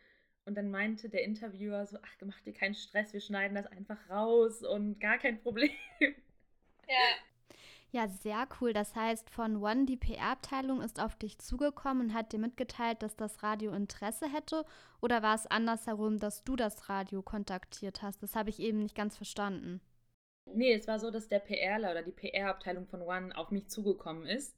[0.45, 3.99] Und dann meinte der Interviewer so, ach, mach dir keinen Stress, wir schneiden das einfach
[4.11, 5.71] raus und gar kein Problem.
[6.87, 7.17] Ja.
[7.95, 8.73] Ja, sehr cool.
[8.73, 13.15] Das heißt, von One, die PR-Abteilung ist auf dich zugekommen und hat dir mitgeteilt, dass
[13.15, 14.65] das Radio Interesse hätte?
[15.01, 18.21] Oder war es andersherum, dass du das Radio kontaktiert hast?
[18.21, 19.81] Das habe ich eben nicht ganz verstanden.
[20.47, 24.27] Nee, es war so, dass der PRler oder die PR-Abteilung von One auf mich zugekommen
[24.27, 24.57] ist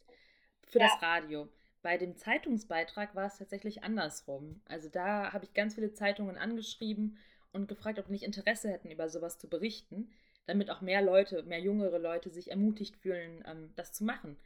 [0.66, 0.87] für ja.
[0.87, 1.46] das Radio.
[1.83, 4.62] Bei dem Zeitungsbeitrag war es tatsächlich andersrum.
[4.64, 7.18] Also da habe ich ganz viele Zeitungen angeschrieben
[7.53, 10.11] und gefragt, ob die nicht Interesse hätten, über sowas zu berichten
[10.46, 14.37] damit auch mehr Leute, mehr jüngere Leute sich ermutigt fühlen, ähm, das zu machen.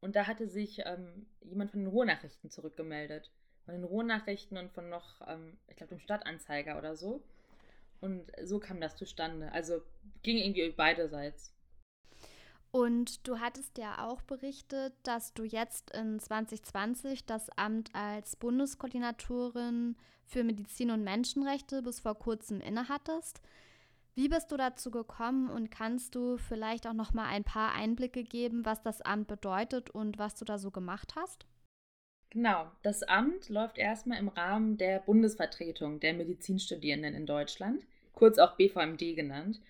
[0.00, 3.30] Und da hatte sich ähm, jemand von den Ruhrnachrichten zurückgemeldet.
[3.64, 7.22] Von den Ruhrnachrichten und von noch, ähm, ich glaube, dem Stadtanzeiger oder so.
[8.00, 9.50] Und so kam das zustande.
[9.52, 9.82] Also
[10.22, 11.52] ging irgendwie beiderseits.
[12.70, 19.96] Und du hattest ja auch berichtet, dass du jetzt in 2020 das Amt als Bundeskoordinatorin
[20.26, 23.40] für Medizin und Menschenrechte bis vor kurzem innehattest.
[24.18, 28.24] Wie bist du dazu gekommen und kannst du vielleicht auch noch mal ein paar Einblicke
[28.24, 31.46] geben, was das Amt bedeutet und was du da so gemacht hast?
[32.30, 38.56] Genau, das Amt läuft erstmal im Rahmen der Bundesvertretung der Medizinstudierenden in Deutschland, kurz auch
[38.56, 39.60] BVMD genannt.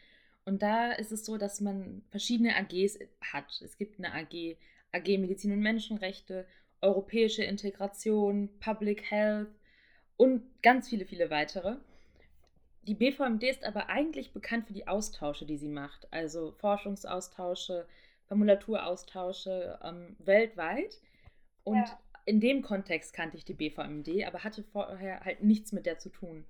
[0.47, 3.61] Und da ist es so, dass man verschiedene AGs hat.
[3.61, 4.57] Es gibt eine AG,
[4.93, 6.47] AG Medizin und Menschenrechte,
[6.81, 9.51] europäische Integration, Public Health
[10.17, 11.77] und ganz viele, viele weitere.
[12.89, 17.87] Die BVMD ist aber eigentlich bekannt für die Austausche, die sie macht, also Forschungsaustausche,
[18.29, 20.99] Formulaturaustausche ähm, weltweit.
[21.65, 22.01] Und ja.
[22.25, 26.09] in dem Kontext kannte ich die BVMD, aber hatte vorher halt nichts mit der zu
[26.09, 26.47] tun.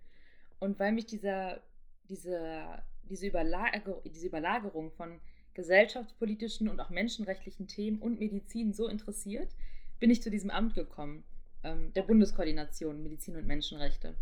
[0.60, 1.60] Und weil mich dieser,
[2.08, 5.18] dieser, diese, Überlager, diese Überlagerung von
[5.54, 9.56] gesellschaftspolitischen und auch menschenrechtlichen Themen und Medizin so interessiert,
[9.98, 11.24] bin ich zu diesem Amt gekommen,
[11.64, 14.14] ähm, der Bundeskoordination Medizin und Menschenrechte.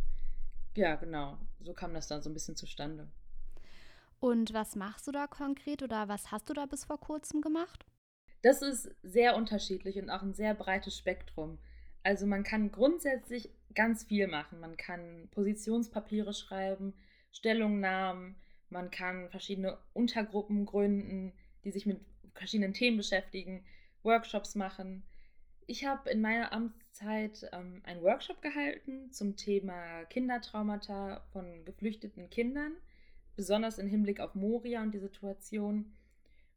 [0.76, 1.38] Ja, genau.
[1.60, 3.08] So kam das dann so ein bisschen zustande.
[4.20, 7.84] Und was machst du da konkret oder was hast du da bis vor kurzem gemacht?
[8.42, 11.58] Das ist sehr unterschiedlich und auch ein sehr breites Spektrum.
[12.02, 14.60] Also man kann grundsätzlich ganz viel machen.
[14.60, 16.94] Man kann Positionspapiere schreiben,
[17.32, 18.36] Stellungnahmen,
[18.68, 21.32] man kann verschiedene Untergruppen gründen,
[21.64, 22.00] die sich mit
[22.34, 23.64] verschiedenen Themen beschäftigen,
[24.02, 25.04] Workshops machen.
[25.66, 26.52] Ich habe in meiner
[26.96, 32.72] Amtszeit ähm, einen Workshop gehalten zum Thema Kindertraumata von geflüchteten Kindern,
[33.36, 35.92] besonders im Hinblick auf Moria und die Situation.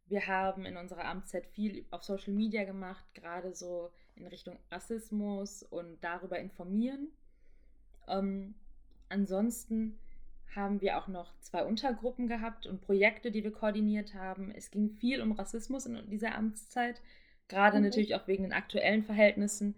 [0.08, 5.63] Wir haben in unserer Amtszeit viel auf Social Media gemacht, gerade so in Richtung Rassismus
[5.63, 7.10] und darüber informieren.
[8.08, 8.56] Ähm,
[9.10, 9.99] ansonsten
[10.56, 14.52] haben wir auch noch zwei Untergruppen gehabt und Projekte, die wir koordiniert haben.
[14.52, 17.02] Es ging viel um Rassismus in dieser Amtszeit.
[17.49, 17.84] Gerade mhm.
[17.86, 19.75] natürlich auch wegen den aktuellen Verhältnissen,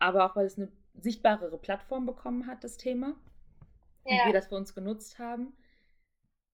[0.00, 3.14] aber auch weil es eine sichtbarere Plattform bekommen hat, das Thema.
[4.04, 4.22] Ja.
[4.22, 5.52] Und wir das für uns genutzt haben.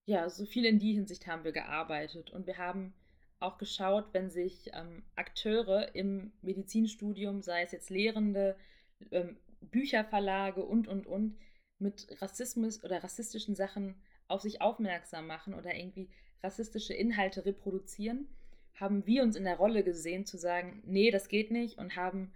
[0.05, 2.31] Ja, so viel in die Hinsicht haben wir gearbeitet.
[2.31, 2.93] Und wir haben
[3.41, 8.57] auch geschaut, wenn sich ähm, Akteure im Medizinstudium, sei es jetzt Lehrende,
[9.11, 11.39] ähm, Bücherverlage und, und, und,
[11.79, 16.09] mit Rassismus oder rassistischen Sachen auf sich aufmerksam machen oder irgendwie
[16.43, 18.29] rassistische Inhalte reproduzieren,
[18.75, 22.33] haben wir uns in der Rolle gesehen zu sagen, nee, das geht nicht und haben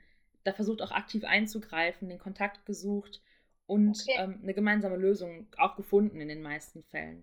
[0.50, 3.22] da versucht auch aktiv einzugreifen, den Kontakt gesucht
[3.66, 4.16] und okay.
[4.18, 7.22] ähm, eine gemeinsame Lösung auch gefunden in den meisten Fällen.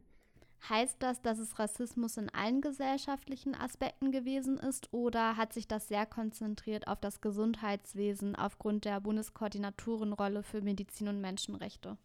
[0.69, 5.87] Heißt das, dass es Rassismus in allen gesellschaftlichen Aspekten gewesen ist oder hat sich das
[5.87, 11.97] sehr konzentriert auf das Gesundheitswesen aufgrund der Bundeskoordinatorenrolle für Medizin und Menschenrechte?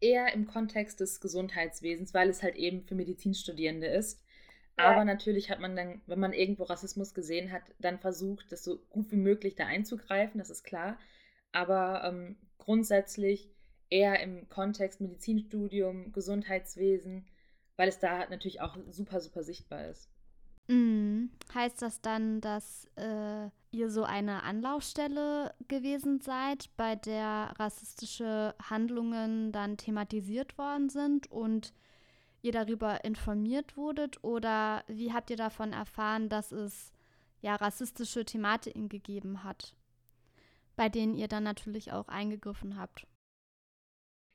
[0.00, 4.24] Eher im Kontext des Gesundheitswesens, weil es halt eben für Medizinstudierende ist.
[4.78, 8.78] Aber natürlich hat man dann, wenn man irgendwo Rassismus gesehen hat, dann versucht, das so
[8.90, 10.98] gut wie möglich da einzugreifen, das ist klar.
[11.52, 13.50] Aber ähm, grundsätzlich
[13.90, 17.26] eher im Kontext Medizinstudium, Gesundheitswesen,
[17.76, 20.08] weil es da natürlich auch super, super sichtbar ist.
[20.68, 21.30] Mhm.
[21.54, 29.50] Heißt das dann, dass äh, ihr so eine Anlaufstelle gewesen seid, bei der rassistische Handlungen
[29.50, 31.72] dann thematisiert worden sind und
[32.48, 36.92] ihr darüber informiert wurdet oder wie habt ihr davon erfahren, dass es
[37.40, 39.76] ja rassistische Thematiken gegeben hat,
[40.76, 43.06] bei denen ihr dann natürlich auch eingegriffen habt?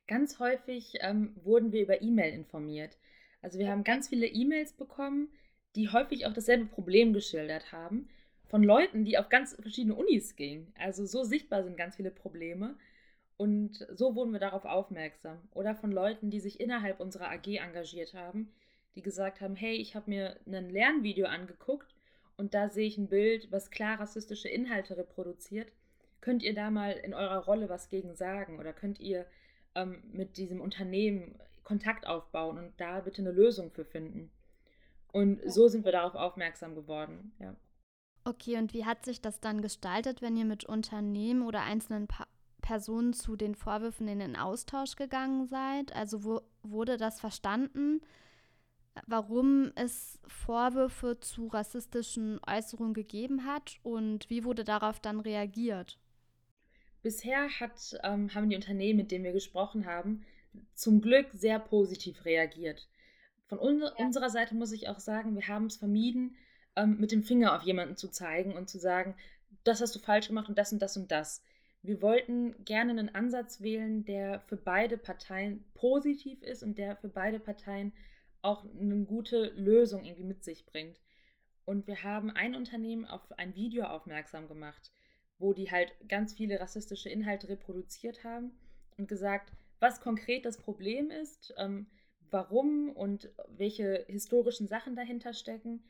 [0.08, 2.98] Ganz häufig ähm, wurden wir über E-Mail informiert.
[3.42, 5.30] Also wir haben ganz viele E-Mails bekommen,
[5.76, 8.10] die häufig auch dasselbe Problem geschildert haben,
[8.46, 10.72] von Leuten, die auf ganz verschiedene Unis gingen.
[10.78, 12.78] Also so sichtbar sind ganz viele Probleme.
[13.38, 15.40] Und so wurden wir darauf aufmerksam.
[15.52, 18.52] Oder von Leuten, die sich innerhalb unserer AG engagiert haben,
[18.96, 21.96] die gesagt haben, hey, ich habe mir ein Lernvideo angeguckt
[22.38, 25.72] und da sehe ich ein Bild, was klar rassistische Inhalte reproduziert.
[26.22, 28.60] Könnt ihr da mal in eurer Rolle was gegen sagen?
[28.60, 29.26] Oder könnt ihr
[29.76, 34.32] ähm, mit diesem Unternehmen Kontakt aufbauen und da bitte eine Lösung für finden?
[35.12, 37.56] Und so sind wir darauf aufmerksam geworden, ja.
[38.26, 42.26] Okay, und wie hat sich das dann gestaltet, wenn ihr mit Unternehmen oder einzelnen pa
[42.64, 45.96] Personen zu den Vorwürfen in den Austausch gegangen seid?
[45.96, 48.02] Also wo, wurde das verstanden,
[49.06, 56.00] warum es Vorwürfe zu rassistischen Äußerungen gegeben hat und wie wurde darauf dann reagiert?
[57.04, 60.26] Bisher hat, ähm, haben die Unternehmen, mit denen wir gesprochen haben,
[60.74, 62.88] zum Glück sehr positiv reagiert.
[63.48, 63.92] Von un ja.
[63.98, 66.38] unserer Seite muss ich auch sagen, wir haben es vermieden,
[66.76, 69.16] ähm, mit dem Finger auf jemanden zu zeigen und zu sagen,
[69.64, 71.44] das hast du falsch gemacht und das und das und das.
[71.84, 77.10] Wir wollten gerne einen Ansatz wählen, der für beide Parteien positiv ist und der für
[77.10, 77.92] beide Parteien
[78.42, 81.02] auch eine gute Lösung irgendwie mit sich bringt.
[81.66, 84.92] Und wir haben ein Unternehmen auf ein Video aufmerksam gemacht,
[85.40, 88.52] wo die halt ganz viele rassistische Inhalte reproduziert haben
[88.98, 91.88] und gesagt, was konkret das Problem ist, ähm,
[92.32, 95.84] warum und welche historischen Sachen dahinter stecken.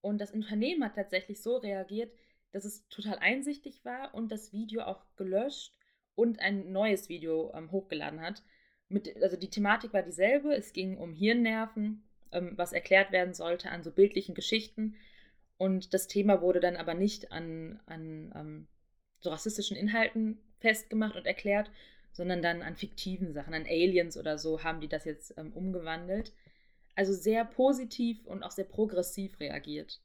[0.00, 2.12] Und das Unternehmen hat tatsächlich so reagiert,
[2.52, 5.74] dass es total einsichtig war und das Video auch gelöscht
[6.14, 8.42] und ein neues Video ähm, hochgeladen hat.
[8.88, 10.54] Mit, also die Thematik war dieselbe.
[10.54, 14.96] Es ging um Hirnnerven, ähm, was erklärt werden sollte an so bildlichen Geschichten.
[15.56, 18.68] Und das Thema wurde dann aber nicht an, an ähm,
[19.20, 21.70] so rassistischen Inhalten festgemacht und erklärt,
[22.12, 26.32] sondern dann an fiktiven Sachen, an Aliens oder so haben die das jetzt ähm, umgewandelt.
[26.94, 30.02] Also sehr positiv und auch sehr progressiv reagiert.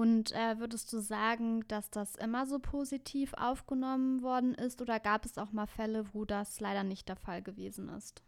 [0.00, 5.26] Und äh, würdest du sagen, dass das immer so positiv aufgenommen worden ist oder gab
[5.26, 8.22] es auch mal Fälle, wo das leider nicht der Fall gewesen ist?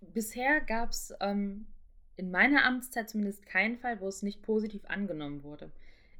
[0.00, 1.66] Bisher gab es ähm,
[2.14, 5.72] in meiner Amtszeit zumindest keinen Fall, wo es nicht positiv angenommen wurde.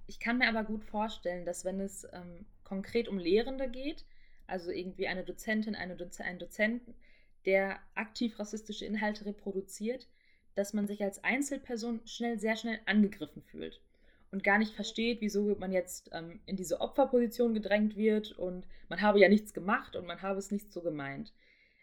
[0.08, 4.04] Ich kann mir aber gut vorstellen, dass wenn es ähm, konkret um Lehrende geht,
[4.48, 6.82] also irgendwie eine Dozentin, eine Doze ein Dozent,
[7.46, 10.08] der aktiv rassistische Inhalte reproduziert,
[10.56, 13.80] dass man sich als Einzelperson schnell, sehr schnell angegriffen fühlt
[14.30, 19.00] und gar nicht versteht, wieso man jetzt ähm, in diese Opferposition gedrängt wird und man
[19.00, 21.32] habe ja nichts gemacht und man habe es nicht so gemeint.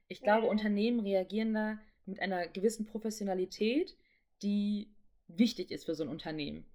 [0.08, 0.48] Ich glaube.
[0.48, 3.98] Unternehmen reagieren da mit einer gewissen Professionalität,
[4.42, 4.90] die
[5.28, 6.66] wichtig ist für so ein Unternehmen.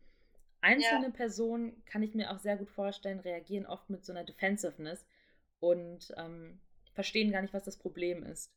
[0.60, 1.10] Einzelne ja.
[1.10, 5.04] Personen, kann ich mir auch sehr gut vorstellen, reagieren oft mit so einer Defensiveness
[5.58, 6.60] und ähm,
[6.92, 8.52] verstehen gar nicht, was das Problem ist.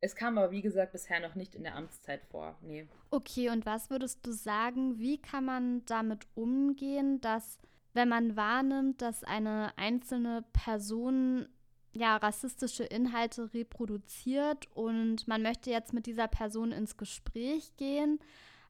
[0.00, 2.56] Es kam aber, wie gesagt, bisher noch nicht in der Amtszeit vor.
[2.62, 2.88] Nee.
[3.10, 7.58] Okay, und was würdest du sagen, wie kann man damit umgehen, dass,
[7.92, 11.48] wenn man wahrnimmt, dass eine einzelne Person
[11.92, 18.20] ja rassistische Inhalte reproduziert und man möchte jetzt mit dieser Person ins Gespräch gehen,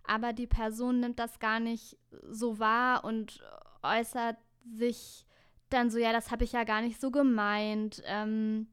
[0.05, 1.97] aber die Person nimmt das gar nicht
[2.29, 3.45] so wahr und
[3.83, 5.27] äußert sich
[5.69, 8.03] dann so, ja, das habe ich ja gar nicht so gemeint.
[8.07, 8.67] Ähm,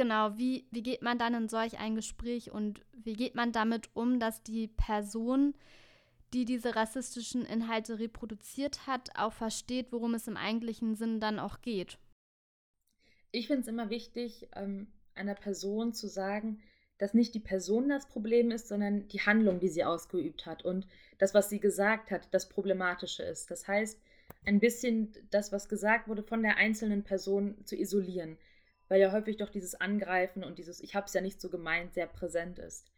[0.00, 3.90] genau, wie, wie geht man dann in solch ein Gespräch und wie geht man damit
[3.92, 5.54] um, dass die Person,
[6.32, 11.60] die diese rassistischen Inhalte reproduziert hat, auch versteht, worum es im eigentlichen Sinn dann auch
[11.60, 11.98] geht?
[13.30, 16.62] Ich finde es immer wichtig, ähm, einer Person zu sagen,
[16.96, 20.86] dass nicht die Person das Problem ist, sondern die Handlung, die sie ausgeübt hat und
[21.18, 23.50] das, was sie gesagt hat, das Problematische ist.
[23.50, 24.00] Das heißt,
[24.46, 28.38] ein bisschen das, was gesagt wurde, von der einzelnen Person zu isolieren
[28.90, 31.94] weil ja häufig doch dieses Angreifen und dieses Ich habe es ja nicht so gemeint
[31.94, 32.90] sehr präsent ist.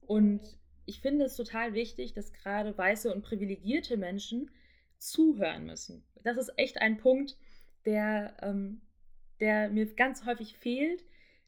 [0.00, 0.40] Und
[0.84, 4.50] ich finde es total wichtig, dass gerade weiße und privilegierte Menschen
[4.98, 6.04] zuhören müssen.
[6.24, 7.36] Das ist echt ein Punkt,
[7.84, 8.80] der, ähm,
[9.38, 11.04] der mir ganz häufig fehlt,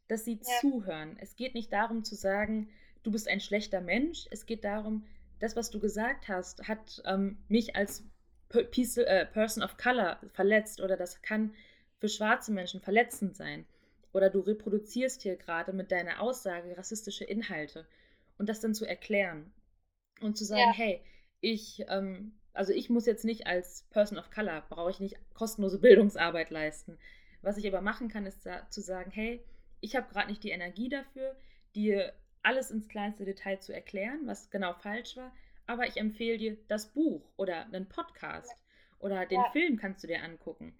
[0.07, 0.61] dass sie ja.
[0.61, 1.17] zuhören.
[1.19, 2.69] Es geht nicht darum zu sagen,
[3.03, 4.29] du bist ein schlechter Mensch.
[4.31, 5.05] Es geht darum,
[5.41, 8.05] das, was du gesagt hast, hat ähm, mich als
[8.55, 11.55] äh, Person of Color verletzt oder das kann
[11.99, 13.67] für schwarze Menschen verletzend sein
[14.13, 17.87] oder du reproduzierst hier gerade mit deiner Aussage rassistische Inhalte
[18.39, 19.53] und das dann zu erklären
[20.21, 20.73] und zu sagen, ja.
[20.73, 21.03] hey,
[21.41, 25.79] ich, ähm, also ich muss jetzt nicht als Person of Color, brauche ich nicht kostenlose
[25.79, 26.99] Bildungsarbeit leisten.
[27.43, 29.43] Was ich aber machen kann, ist da, zu sagen, hey,
[29.81, 31.37] ich habe gerade nicht die Energie dafür,
[31.75, 35.33] dir alles ins kleinste Detail zu erklären, was genau falsch war,
[35.67, 38.55] aber ich empfehle dir das Buch oder einen Podcast
[38.99, 39.51] oder den ja.
[39.53, 40.75] Film kannst du dir angucken.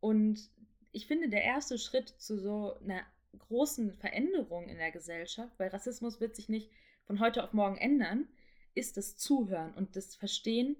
[0.00, 0.50] Und
[0.92, 3.00] ich finde, der erste Schritt zu so einer
[3.38, 6.70] großen Veränderung in der Gesellschaft, weil Rassismus wird sich nicht
[7.04, 8.28] von heute auf morgen ändern,
[8.74, 10.76] ist das Zuhören und das Verstehen,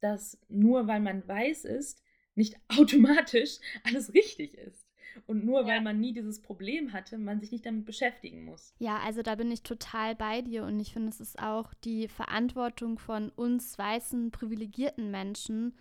[0.00, 2.02] dass nur weil man weiß ist,
[2.34, 4.86] nicht automatisch alles richtig ist.
[5.26, 5.66] Und nur ja.
[5.66, 8.74] weil man nie dieses Problem hatte, man sich nicht damit beschäftigen muss.
[8.78, 12.08] Ja, also da bin ich total bei dir und ich finde, es ist auch die
[12.08, 15.74] Verantwortung von uns weißen, privilegierten Menschen,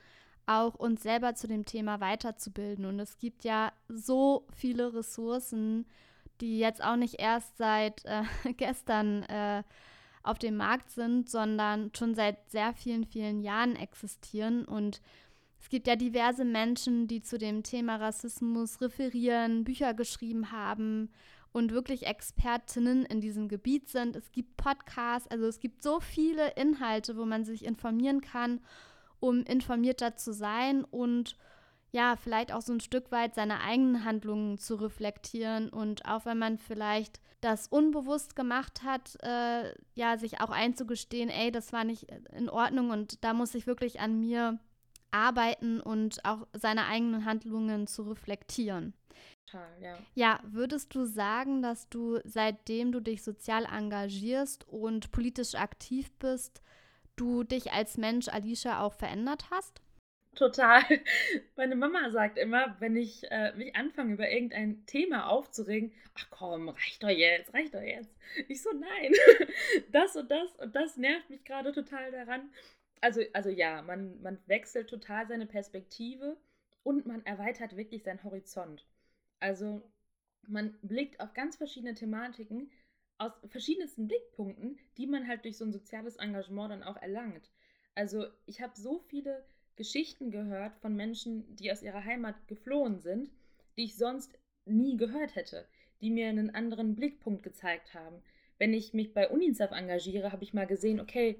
[0.46, 2.86] auch uns selber zu dem Thema weiterzubilden.
[2.86, 5.86] Und es gibt ja so viele Ressourcen,
[6.42, 8.24] die jetzt auch nicht erst seit äh,
[8.58, 9.64] gestern äh,
[10.24, 14.66] auf dem Markt sind, sondern schon seit sehr vielen, vielen Jahren existieren.
[14.66, 15.02] Und
[15.60, 21.10] es gibt ja diverse Menschen, die zu dem Thema Rassismus referieren, Bücher geschrieben haben
[21.54, 24.16] und wirklich Expertinnen in diesem Gebiet sind.
[24.16, 28.62] Es gibt Podcasts, also es gibt so viele Inhalte, wo man sich informieren kann
[29.22, 31.38] um informierter zu sein und
[31.94, 36.38] ja, vielleicht auch so ein Stück weit seine eigenen Handlungen zu reflektieren und auch wenn
[36.38, 42.08] man vielleicht das unbewusst gemacht hat, äh, ja, sich auch einzugestehen, ey, das war nicht
[42.34, 44.60] in Ordnung und da muss ich wirklich an mir
[45.10, 48.94] arbeiten und auch seine eigenen Handlungen zu reflektieren.
[49.82, 49.98] Ja.
[50.14, 56.62] Ja, würdest du sagen, dass du seitdem du dich sozial engagierst und politisch aktiv bist,
[57.16, 59.82] du dich als Mensch, Alicia, auch verändert hast?
[60.36, 60.82] Total.
[61.58, 66.70] Meine Mama sagt immer, wenn ich äh, mich anfange, über irgendein Thema aufzuregen, ach komm,
[66.70, 68.16] reicht doch jetzt, reicht doch jetzt.
[68.48, 69.14] Ich so, nein,
[69.92, 72.50] das und das und das nervt mich gerade total daran.
[73.02, 76.38] Also, also ja, man, man wechselt total seine Perspektive
[76.84, 78.86] und man erweitert wirklich seinen Horizont.
[79.40, 79.82] Also
[80.48, 82.72] man blickt auf ganz verschiedene Thematiken
[83.22, 87.52] aus verschiedensten Blickpunkten, die man halt durch so ein soziales Engagement dann auch erlangt.
[87.94, 89.46] Also ich habe so viele
[89.76, 93.30] Geschichten gehört von Menschen, die aus ihrer Heimat geflohen sind,
[93.78, 95.68] die ich sonst nie gehört hätte,
[96.02, 98.24] die mir einen anderen Blickpunkt gezeigt haben.
[98.58, 101.40] Wenn ich mich bei UNICEF engagiere, habe ich mal gesehen, okay,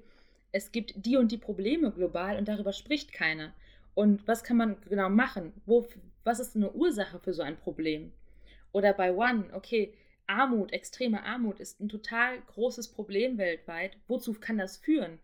[0.52, 3.54] es gibt die und die Probleme global und darüber spricht keiner.
[3.94, 5.52] Und was kann man genau machen?
[5.66, 5.88] Wo,
[6.22, 8.12] was ist eine Ursache für so ein Problem?
[8.70, 9.94] Oder bei One, okay,
[10.26, 13.96] Armut, extreme Armut ist ein total großes Problem weltweit.
[14.08, 15.18] Wozu kann das führen?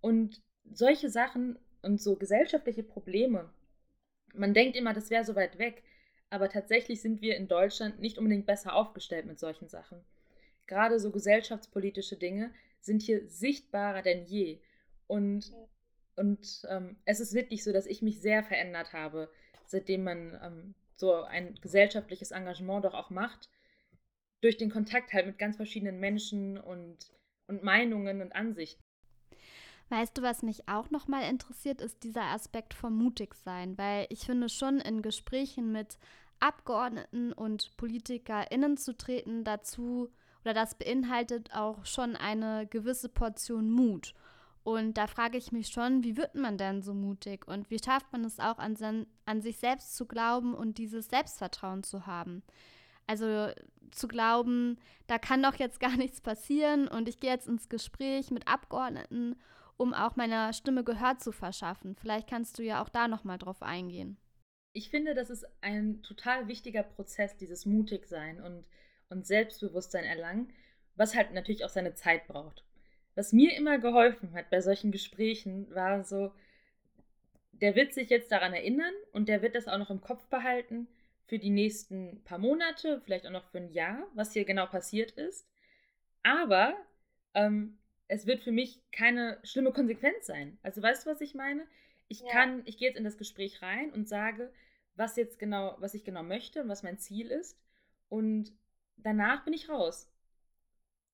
[0.00, 0.40] Und
[0.72, 3.50] solche Sachen und so gesellschaftliche Probleme,
[4.34, 5.82] man denkt immer, das wäre so weit weg,
[6.30, 10.00] aber tatsächlich sind wir in Deutschland nicht unbedingt besser aufgestellt mit solchen Sachen.
[10.66, 14.58] Gerade so gesellschaftspolitische Dinge sind hier sichtbarer denn je.
[15.06, 15.52] Und,
[16.16, 19.30] und ähm, es ist wirklich so, dass ich mich sehr verändert habe,
[19.66, 23.48] seitdem man ähm, so ein gesellschaftliches Engagement doch auch macht,
[24.46, 27.10] durch den Kontakt halt mit ganz verschiedenen Menschen und,
[27.48, 28.80] und Meinungen und Ansichten.
[29.88, 34.48] Weißt du, was mich auch nochmal interessiert, ist dieser Aspekt vom Mutigsein, weil ich finde
[34.48, 35.98] schon in Gesprächen mit
[36.38, 40.12] Abgeordneten und PolitikerInnen zu treten dazu
[40.44, 44.14] oder das beinhaltet auch schon eine gewisse Portion Mut.
[44.62, 48.12] Und da frage ich mich schon, wie wird man denn so mutig und wie schafft
[48.12, 52.44] man es auch an, an sich selbst zu glauben und dieses Selbstvertrauen zu haben?
[53.06, 53.50] Also
[53.90, 58.30] zu glauben, da kann doch jetzt gar nichts passieren und ich gehe jetzt ins Gespräch
[58.30, 59.36] mit Abgeordneten
[59.76, 61.96] um auch meiner Stimme Gehör zu verschaffen.
[61.96, 64.16] Vielleicht kannst du ja auch da nochmal drauf eingehen.
[64.72, 68.64] Ich finde, das ist ein total wichtiger Prozess, dieses Mutigsein und,
[69.08, 70.52] und Selbstbewusstsein erlangen,
[70.96, 72.64] was halt natürlich auch seine Zeit braucht.
[73.14, 76.32] Was mir immer geholfen hat bei solchen Gesprächen, war so,
[77.52, 80.88] der wird sich jetzt daran erinnern und der wird das auch noch im Kopf behalten
[81.26, 85.12] für die nächsten paar Monate, vielleicht auch noch für ein Jahr, was hier genau passiert
[85.12, 85.48] ist.
[86.22, 86.74] Aber
[87.34, 90.58] ähm, es wird für mich keine schlimme Konsequenz sein.
[90.62, 91.66] Also weißt du, was ich meine?
[92.08, 92.30] Ich ja.
[92.30, 94.52] kann, ich gehe jetzt in das Gespräch rein und sage,
[94.94, 97.58] was jetzt genau, was ich genau möchte und was mein Ziel ist.
[98.08, 98.52] Und
[98.96, 100.10] danach bin ich raus.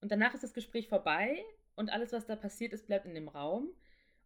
[0.01, 1.43] Und danach ist das Gespräch vorbei
[1.75, 3.71] und alles, was da passiert ist, bleibt in dem Raum.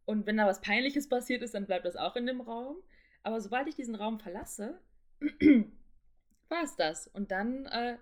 [0.05, 2.77] Und wenn da was Peinliches passiert ist, dann bleibt das auch in dem Raum.
[3.23, 4.81] Aber sobald ich diesen Raum verlasse,
[6.49, 7.07] war es das.
[7.09, 7.99] Und dann äh,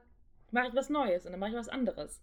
[0.50, 2.22] mache ich was Neues und dann mache ich was anderes.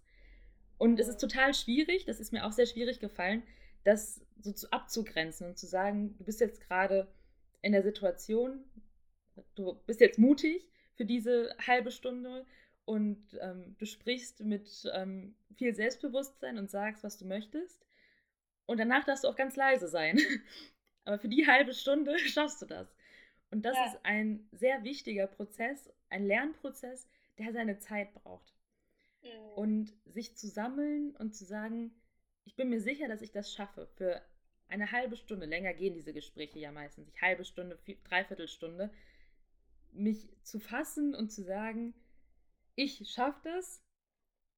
[0.78, 3.42] Und es ist total schwierig, das ist mir auch sehr schwierig gefallen,
[3.84, 7.06] das so zu abzugrenzen und zu sagen, du bist jetzt gerade
[7.60, 8.64] in der Situation,
[9.54, 12.44] du bist jetzt mutig für diese halbe Stunde
[12.84, 17.80] und ähm, du sprichst mit ähm, viel Selbstbewusstsein und sagst, was du möchtest.
[18.66, 20.18] Und danach darfst du auch ganz leise sein.
[21.04, 22.88] Aber für die halbe Stunde schaffst du das.
[23.52, 23.86] Und das ja.
[23.86, 27.06] ist ein sehr wichtiger Prozess, ein Lernprozess,
[27.38, 28.54] der seine Zeit braucht.
[29.22, 29.28] Mhm.
[29.56, 31.92] Und sich zu sammeln und zu sagen,
[32.44, 33.86] ich bin mir sicher, dass ich das schaffe.
[33.94, 34.22] Für
[34.68, 38.90] eine halbe Stunde, länger gehen diese Gespräche ja meistens, ich halbe Stunde, Dreiviertelstunde,
[39.92, 41.92] mich zu fassen und zu sagen,
[42.74, 43.84] ich schaffe das.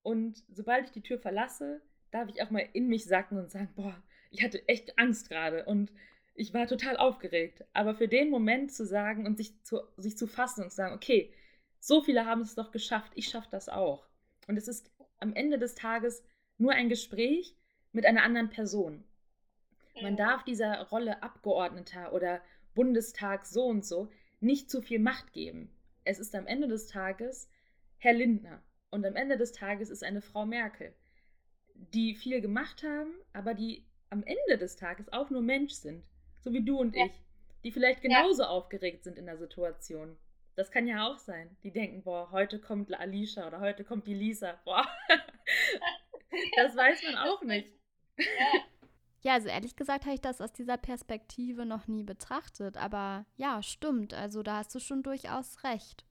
[0.03, 1.83] Und sobald ich die Tür verlasse,
[2.13, 5.65] darf ich auch mal in mich sacken und sagen, boah, ich hatte echt Angst gerade
[5.65, 5.91] und
[6.35, 7.65] ich war total aufgeregt.
[7.73, 10.95] Aber für den Moment zu sagen und sich zu, sich zu fassen und zu sagen,
[10.95, 11.33] okay,
[11.81, 14.07] so viele haben es doch geschafft, ich schaffe das auch.
[14.49, 16.25] Und es ist am Ende des Tages
[16.59, 17.57] nur ein Gespräch
[17.93, 19.05] mit einer anderen Person.
[20.03, 22.41] Man darf dieser Rolle Abgeordneter oder
[22.75, 24.11] Bundestag so und so
[24.41, 25.71] nicht zu viel Macht geben.
[26.05, 27.49] Es ist am Ende des Tages
[27.99, 30.93] Herr Lindner und am Ende des Tages ist eine Frau Merkel,
[31.75, 36.05] die viel gemacht haben, aber die am Ende des Tages auch nur Mensch sind,
[36.45, 37.07] so wie du und ja.
[37.07, 37.13] ich,
[37.65, 38.49] die vielleicht genauso ja.
[38.49, 40.17] aufgeregt sind in der Situation.
[40.55, 41.57] Das kann ja auch sein.
[41.65, 44.61] Die denken, boah, heute kommt Alicia oder heute kommt die Lisa.
[44.65, 44.87] Boah.
[46.57, 47.73] das weiß man auch nicht.
[49.23, 52.77] Ja, also ehrlich gesagt habe ich das aus dieser Perspektive noch nie betrachtet.
[52.77, 54.15] Aber ja, stimmt.
[54.15, 56.05] Also da hast du schon durchaus recht.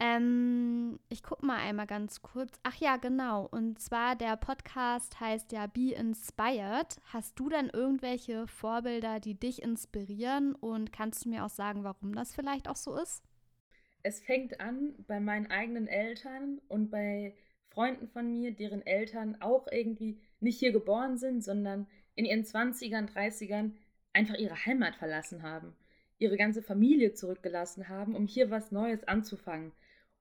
[0.00, 2.60] Ähm, ich gucke mal einmal ganz kurz.
[2.62, 3.46] Ach ja, genau.
[3.46, 6.96] Und zwar der Podcast heißt ja Be Inspired.
[7.12, 10.54] Hast du denn irgendwelche Vorbilder, die dich inspirieren?
[10.54, 13.24] Und kannst du mir auch sagen, warum das vielleicht auch so ist?
[14.04, 17.34] Es fängt an bei meinen eigenen Eltern und bei
[17.70, 23.12] Freunden von mir, deren Eltern auch irgendwie nicht hier geboren sind, sondern in ihren 20ern,
[23.12, 23.72] 30ern
[24.12, 25.76] einfach ihre Heimat verlassen haben,
[26.18, 29.72] ihre ganze Familie zurückgelassen haben, um hier was Neues anzufangen,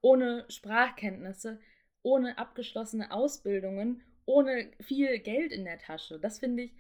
[0.02, 1.60] ohne Sprachkenntnisse,
[2.02, 6.20] ohne abgeschlossene Ausbildungen, ohne viel Geld in der Tasche.
[6.20, 6.74] Das finde ich,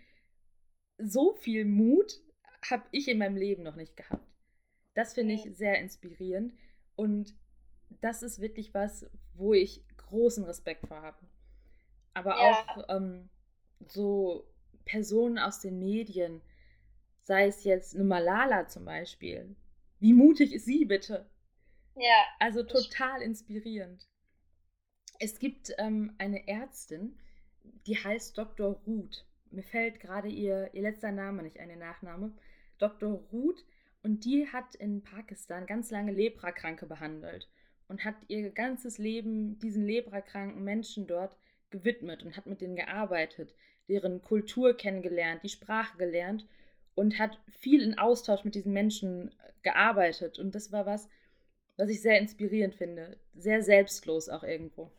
[0.97, 2.21] so viel Mut
[2.69, 4.25] habe ich in meinem Leben noch nicht gehabt.
[4.93, 6.53] Das finde ich sehr inspirierend
[6.95, 7.35] und
[8.01, 11.19] das ist wirklich was, wo ich großen Respekt vor habe.
[12.13, 12.51] Aber ja.
[12.51, 13.29] auch ähm,
[13.87, 14.47] so
[14.85, 16.41] Personen aus den Medien,
[17.23, 19.55] sei es jetzt eine Malala zum Beispiel.
[19.99, 21.29] Wie mutig ist sie bitte?
[21.97, 22.25] Ja.
[22.39, 24.07] Also total inspirierend.
[25.19, 27.17] Es gibt ähm, eine Ärztin,
[27.87, 28.79] die heißt Dr.
[28.85, 29.25] Ruth.
[29.49, 32.33] Mir fällt gerade ihr, ihr letzter Name nicht ein, ihr Nachname.
[32.77, 33.13] Dr.
[33.31, 33.65] Ruth.
[34.03, 37.49] Und die hat in Pakistan ganz lange Leprakranke behandelt
[37.87, 41.35] und hat ihr ganzes Leben diesen leprakranken Menschen dort
[41.69, 43.55] gewidmet und hat mit denen gearbeitet,
[43.87, 46.45] deren Kultur kennengelernt, die Sprache gelernt
[46.95, 49.33] und hat viel in Austausch mit diesen Menschen
[49.63, 50.39] gearbeitet.
[50.39, 51.09] Und das war was,
[51.77, 53.17] was ich sehr inspirierend finde.
[53.35, 54.91] Sehr selbstlos auch irgendwo.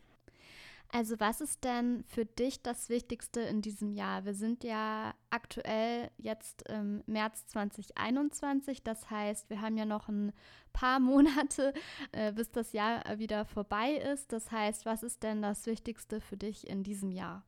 [0.91, 4.25] Also was ist denn für dich das Wichtigste in diesem Jahr?
[4.25, 10.33] Wir sind ja aktuell jetzt im März 2021, das heißt, wir haben ja noch ein
[10.73, 11.73] paar Monate,
[12.11, 14.33] äh, bis das Jahr wieder vorbei ist.
[14.33, 17.45] Das heißt, was ist denn das Wichtigste für dich in diesem Jahr?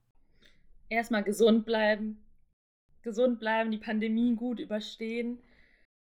[0.90, 2.24] Erstmal gesund bleiben,
[3.02, 5.42] gesund bleiben, die Pandemie gut überstehen.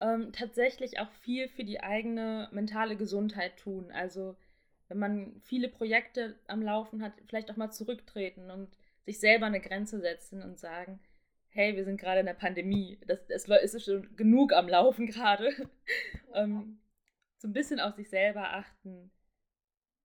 [0.01, 3.91] Ähm, tatsächlich auch viel für die eigene mentale Gesundheit tun.
[3.91, 4.35] Also
[4.87, 8.69] wenn man viele Projekte am Laufen hat, vielleicht auch mal zurücktreten und
[9.05, 10.99] sich selber eine Grenze setzen und sagen,
[11.49, 15.51] hey, wir sind gerade in der Pandemie, das, das ist schon genug am Laufen gerade.
[16.33, 16.79] ähm,
[17.37, 19.11] so ein bisschen auf sich selber achten.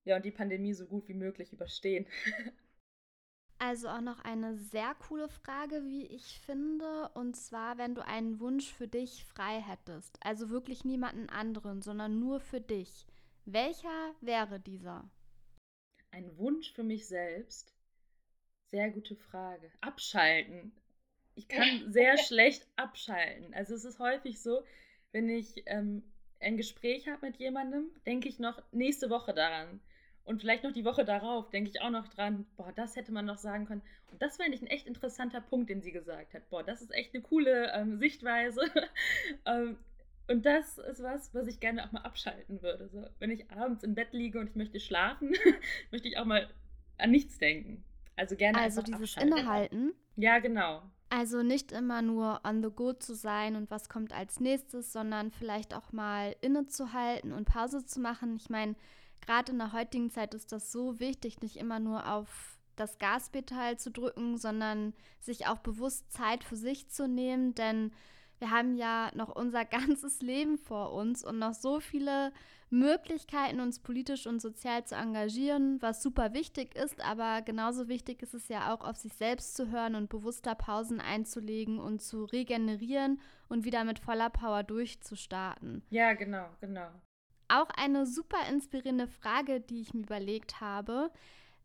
[0.04, 2.06] Ja, und die Pandemie so gut wie möglich überstehen.
[3.66, 7.08] Also auch noch eine sehr coole Frage, wie ich finde.
[7.14, 10.18] Und zwar, wenn du einen Wunsch für dich frei hättest.
[10.22, 13.06] Also wirklich niemanden anderen, sondern nur für dich.
[13.46, 15.08] Welcher wäre dieser?
[16.10, 17.74] Ein Wunsch für mich selbst?
[18.70, 19.72] Sehr gute Frage.
[19.80, 20.76] Abschalten.
[21.34, 23.54] Ich kann sehr schlecht abschalten.
[23.54, 24.62] Also es ist häufig so,
[25.12, 26.02] wenn ich ähm,
[26.38, 29.80] ein Gespräch habe mit jemandem, denke ich noch nächste Woche daran.
[30.24, 33.26] Und vielleicht noch die Woche darauf denke ich auch noch dran, boah, das hätte man
[33.26, 33.82] noch sagen können.
[34.10, 36.48] Und das wäre eigentlich ein echt interessanter Punkt, den sie gesagt hat.
[36.48, 38.62] Boah, das ist echt eine coole ähm, Sichtweise.
[39.44, 39.76] ähm,
[40.26, 42.88] und das ist was, was ich gerne auch mal abschalten würde.
[42.88, 45.34] So, wenn ich abends im Bett liege und ich möchte schlafen,
[45.90, 46.48] möchte ich auch mal
[46.96, 47.84] an nichts denken.
[48.16, 49.92] Also gerne Also dieses Innehalten.
[50.16, 50.82] Ja, genau.
[51.10, 55.30] Also nicht immer nur on the go zu sein und was kommt als nächstes, sondern
[55.30, 58.36] vielleicht auch mal innezuhalten und Pause zu machen.
[58.36, 58.74] Ich meine,
[59.24, 63.78] gerade in der heutigen Zeit ist das so wichtig, nicht immer nur auf das Gaspedal
[63.78, 67.92] zu drücken, sondern sich auch bewusst Zeit für sich zu nehmen, denn
[68.38, 72.32] wir haben ja noch unser ganzes Leben vor uns und noch so viele
[72.70, 78.34] Möglichkeiten, uns politisch und sozial zu engagieren, was super wichtig ist, aber genauso wichtig ist
[78.34, 83.20] es ja auch, auf sich selbst zu hören und bewusster Pausen einzulegen und zu regenerieren
[83.48, 85.84] und wieder mit voller Power durchzustarten.
[85.90, 86.88] Ja, genau, genau.
[87.48, 91.10] Auch eine super inspirierende Frage, die ich mir überlegt habe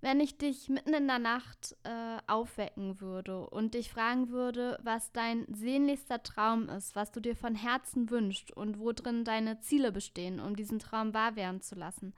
[0.02, 5.12] wenn ich dich mitten in der Nacht äh, aufwecken würde und dich fragen würde, was
[5.12, 9.92] dein sehnlichster Traum ist, was du dir von Herzen wünschst und wo drin deine Ziele
[9.92, 12.14] bestehen, um diesen Traum wahr werden zu lassen,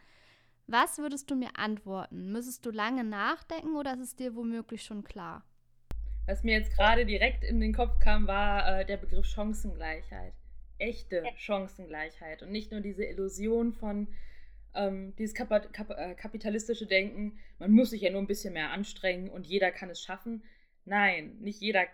[0.67, 2.31] was würdest du mir antworten?
[2.31, 5.43] Müsstest du lange nachdenken oder ist es dir womöglich schon klar?
[6.27, 10.33] Was mir jetzt gerade direkt in den Kopf kam, war äh, der Begriff Chancengleichheit.
[10.81, 14.07] Echte Chancengleichheit und nicht nur diese Illusion von,
[14.73, 18.71] ähm, dieses Kap Kap äh, kapitalistische Denken, man muss sich ja nur ein bisschen mehr
[18.71, 20.43] anstrengen und jeder kann es schaffen.
[20.85, 21.85] Nein, nicht jeder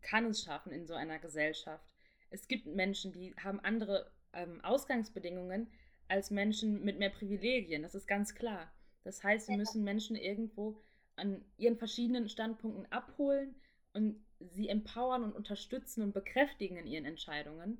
[0.00, 1.84] kann es schaffen in so einer Gesellschaft.
[2.30, 5.68] Es gibt Menschen, die haben andere ähm, Ausgangsbedingungen
[6.08, 7.82] als Menschen mit mehr Privilegien.
[7.82, 8.70] Das ist ganz klar.
[9.02, 10.80] Das heißt, wir müssen Menschen irgendwo
[11.16, 13.54] an ihren verschiedenen Standpunkten abholen
[13.92, 17.78] und sie empowern und unterstützen und bekräftigen in ihren Entscheidungen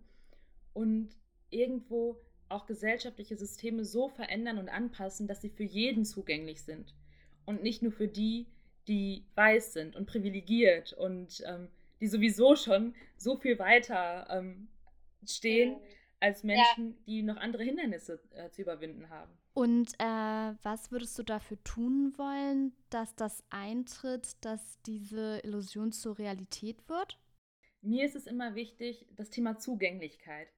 [0.76, 1.08] und
[1.48, 6.94] irgendwo auch gesellschaftliche Systeme so verändern und anpassen, dass sie für jeden zugänglich sind
[7.46, 8.46] und nicht nur für die,
[8.86, 11.68] die weiß sind und privilegiert und ähm,
[12.00, 14.68] die sowieso schon so viel weiter ähm,
[15.26, 15.76] stehen
[16.20, 16.96] als Menschen, ja.
[17.06, 19.32] die noch andere Hindernisse äh, zu überwinden haben.
[19.54, 26.18] Und äh, was würdest du dafür tun wollen, dass das eintritt, dass diese Illusion zur
[26.18, 27.18] Realität wird?
[27.80, 30.48] Mir ist es immer wichtig, das Thema Zugänglichkeit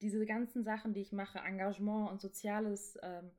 [0.00, 3.30] diese ganzen Sachen, die ich mache, Engagement und soziales ähm,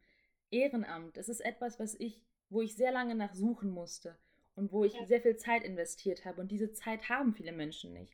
[0.50, 4.18] Ehrenamt, das ist etwas, was ich, wo ich sehr lange nachsuchen musste
[4.56, 5.06] und wo ich ja.
[5.06, 6.42] sehr viel Zeit investiert habe.
[6.42, 8.14] Und diese Zeit haben viele Menschen nicht.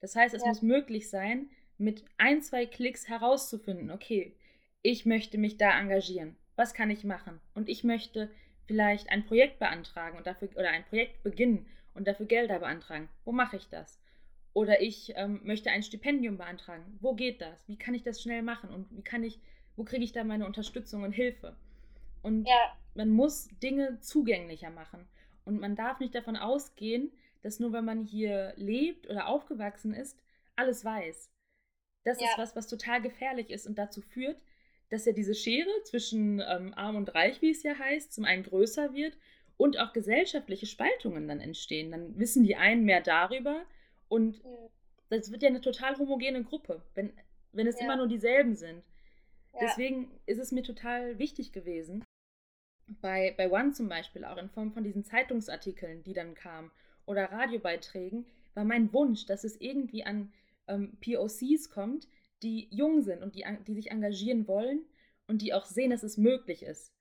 [0.00, 0.48] Das heißt, es ja.
[0.48, 4.36] muss möglich sein, mit ein, zwei Klicks herauszufinden, okay,
[4.82, 6.36] ich möchte mich da engagieren.
[6.56, 7.40] Was kann ich machen?
[7.54, 8.30] Und ich möchte
[8.66, 13.08] vielleicht ein Projekt beantragen und dafür oder ein Projekt beginnen und dafür Gelder beantragen.
[13.24, 13.98] Wo mache ich das?
[14.52, 16.98] Oder ich ähm, möchte ein Stipendium beantragen.
[17.00, 17.68] Wo geht das?
[17.68, 18.70] Wie kann ich das schnell machen?
[18.70, 19.40] Und wie kann ich,
[19.76, 21.56] wo kriege ich da meine Unterstützung und Hilfe?
[22.22, 22.76] Und ja.
[22.94, 25.06] man muss Dinge zugänglicher machen.
[25.44, 30.18] Und man darf nicht davon ausgehen, dass nur wenn man hier lebt oder aufgewachsen ist,
[30.56, 31.30] alles weiß.
[32.04, 32.26] Das ja.
[32.28, 34.40] ist was, was total gefährlich ist und dazu führt,
[34.90, 38.42] dass ja diese Schere zwischen ähm, arm und reich, wie es ja heißt, zum einen
[38.42, 39.16] größer wird
[39.56, 41.90] und auch gesellschaftliche Spaltungen dann entstehen.
[41.90, 43.62] Dann wissen die einen mehr darüber
[44.08, 44.40] und
[45.10, 47.12] das wird ja eine total homogene Gruppe, wenn,
[47.52, 47.84] wenn es ja.
[47.84, 48.82] immer nur dieselben sind.
[49.54, 49.60] Ja.
[49.62, 52.04] Deswegen ist es mir total wichtig gewesen,
[53.00, 56.70] bei, bei One zum Beispiel, auch in Form von diesen Zeitungsartikeln, die dann kamen,
[57.06, 60.32] oder Radiobeiträgen, war mein Wunsch, dass es irgendwie an
[60.66, 62.08] ähm, POCs kommt,
[62.42, 64.84] die jung sind und die, die sich engagieren wollen
[65.26, 66.92] und die auch sehen, dass es möglich ist.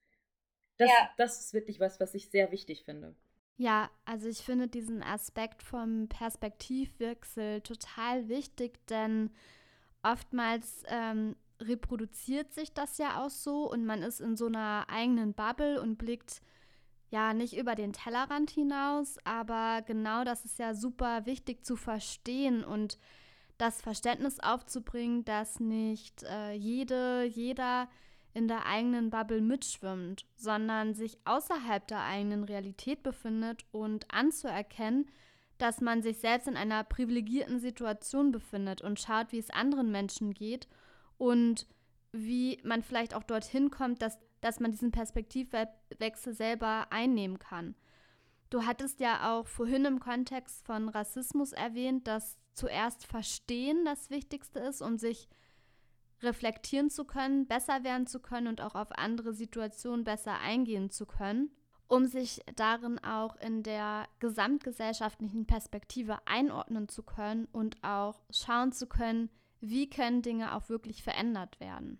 [0.78, 1.10] Das, ja.
[1.18, 3.16] das ist wirklich was, was ich sehr wichtig finde.
[3.58, 9.32] Ja, also ich finde diesen Aspekt vom Perspektivwechsel total wichtig, denn
[10.04, 15.34] oftmals ähm, reproduziert sich das ja auch so und man ist in so einer eigenen
[15.34, 16.42] Bubble und blickt
[17.10, 22.64] ja nicht über den Tellerrand hinaus, aber genau das ist ja super wichtig zu verstehen
[22.64, 23.00] und
[23.58, 27.90] das Verständnis aufzubringen, dass nicht äh, jede, jeder
[28.38, 35.10] in der eigenen Bubble mitschwimmt, sondern sich außerhalb der eigenen Realität befindet und anzuerkennen,
[35.58, 40.36] dass man sich selbst in einer privilegierten Situation befindet und schaut, wie es anderen Menschen
[40.36, 40.68] geht
[41.18, 41.66] und
[42.12, 47.74] wie man vielleicht auch dorthin kommt, dass, dass man diesen Perspektivwechsel selber einnehmen kann.
[48.52, 54.60] Du hattest ja auch vorhin im Kontext von Rassismus erwähnt, dass zuerst Verstehen das Wichtigste
[54.60, 55.28] ist, um sich
[56.22, 61.06] reflektieren zu können, besser werden zu können und auch auf andere Situationen besser eingehen zu
[61.06, 61.52] können,
[61.88, 68.88] um sich darin auch in der gesamtgesellschaftlichen Perspektive einordnen zu können und auch schauen zu
[68.88, 72.00] können, wie können Dinge auch wirklich verändert werden.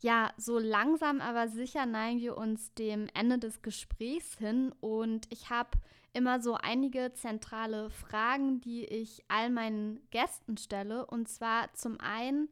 [0.00, 5.50] Ja, so langsam aber sicher neigen wir uns dem Ende des Gesprächs hin und ich
[5.50, 5.78] habe
[6.12, 11.06] immer so einige zentrale Fragen, die ich all meinen Gästen stelle.
[11.06, 12.48] Und zwar zum einen,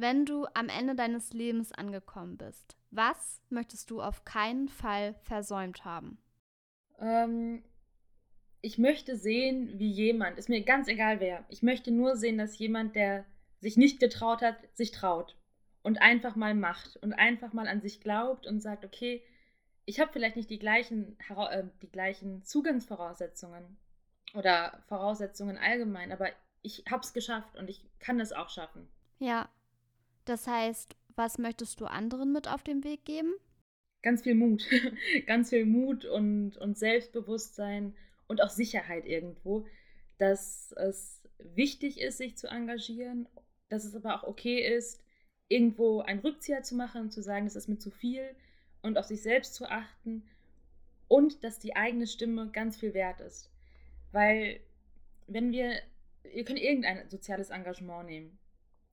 [0.00, 5.84] wenn du am Ende deines Lebens angekommen bist, was möchtest du auf keinen Fall versäumt
[5.84, 6.18] haben?
[6.98, 7.62] Ähm,
[8.62, 12.58] ich möchte sehen, wie jemand, ist mir ganz egal wer, ich möchte nur sehen, dass
[12.58, 13.24] jemand, der
[13.60, 15.36] sich nicht getraut hat, sich traut
[15.82, 19.22] und einfach mal macht und einfach mal an sich glaubt und sagt, okay,
[19.84, 21.16] ich habe vielleicht nicht die gleichen,
[21.50, 23.78] äh, die gleichen Zugangsvoraussetzungen
[24.34, 26.28] oder Voraussetzungen allgemein, aber
[26.62, 28.88] ich habe es geschafft und ich kann es auch schaffen.
[29.18, 29.48] Ja,
[30.24, 33.32] das heißt, was möchtest du anderen mit auf den Weg geben?
[34.02, 34.66] Ganz viel Mut,
[35.26, 37.94] ganz viel Mut und, und Selbstbewusstsein
[38.26, 39.66] und auch Sicherheit irgendwo,
[40.18, 43.28] dass es wichtig ist, sich zu engagieren,
[43.68, 45.02] dass es aber auch okay ist,
[45.48, 48.34] irgendwo einen Rückzieher zu machen und zu sagen, das ist mir zu viel
[48.82, 50.22] und auf sich selbst zu achten
[51.08, 53.50] und dass die eigene Stimme ganz viel wert ist.
[54.12, 54.60] Weil
[55.26, 55.74] wenn wir,
[56.32, 58.38] ihr könnt irgendein soziales Engagement nehmen,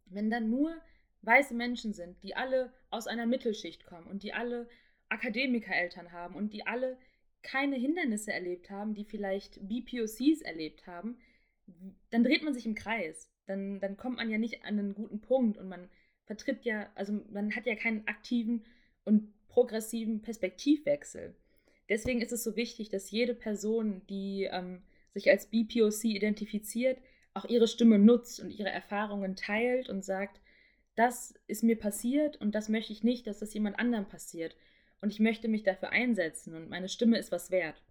[0.06, 0.76] wenn dann nur
[1.22, 4.68] weiße Menschen sind, die alle aus einer Mittelschicht kommen und die alle
[5.10, 6.98] Akademikereltern haben und die alle
[7.44, 11.18] keine Hindernisse erlebt haben, die vielleicht BPOCs erlebt haben,
[12.10, 13.32] dann dreht man sich im Kreis.
[13.46, 15.90] Dann, dann kommt man ja nicht an einen guten Punkt und man
[16.26, 18.66] vertritt ja, also man hat ja keinen aktiven
[19.06, 21.36] und progressiven Perspektivwechsel.
[21.90, 24.82] Deswegen ist es so wichtig, dass jede Person, die ähm,
[25.14, 27.00] sich als BPOC identifiziert,
[27.34, 30.42] auch ihre Stimme nutzt und ihre Erfahrungen teilt und sagt,
[30.98, 34.56] das ist mir passiert und das möchte ich nicht, dass das jemand anderem passiert.
[35.00, 37.82] Und ich möchte mich dafür einsetzen und meine Stimme ist was wert.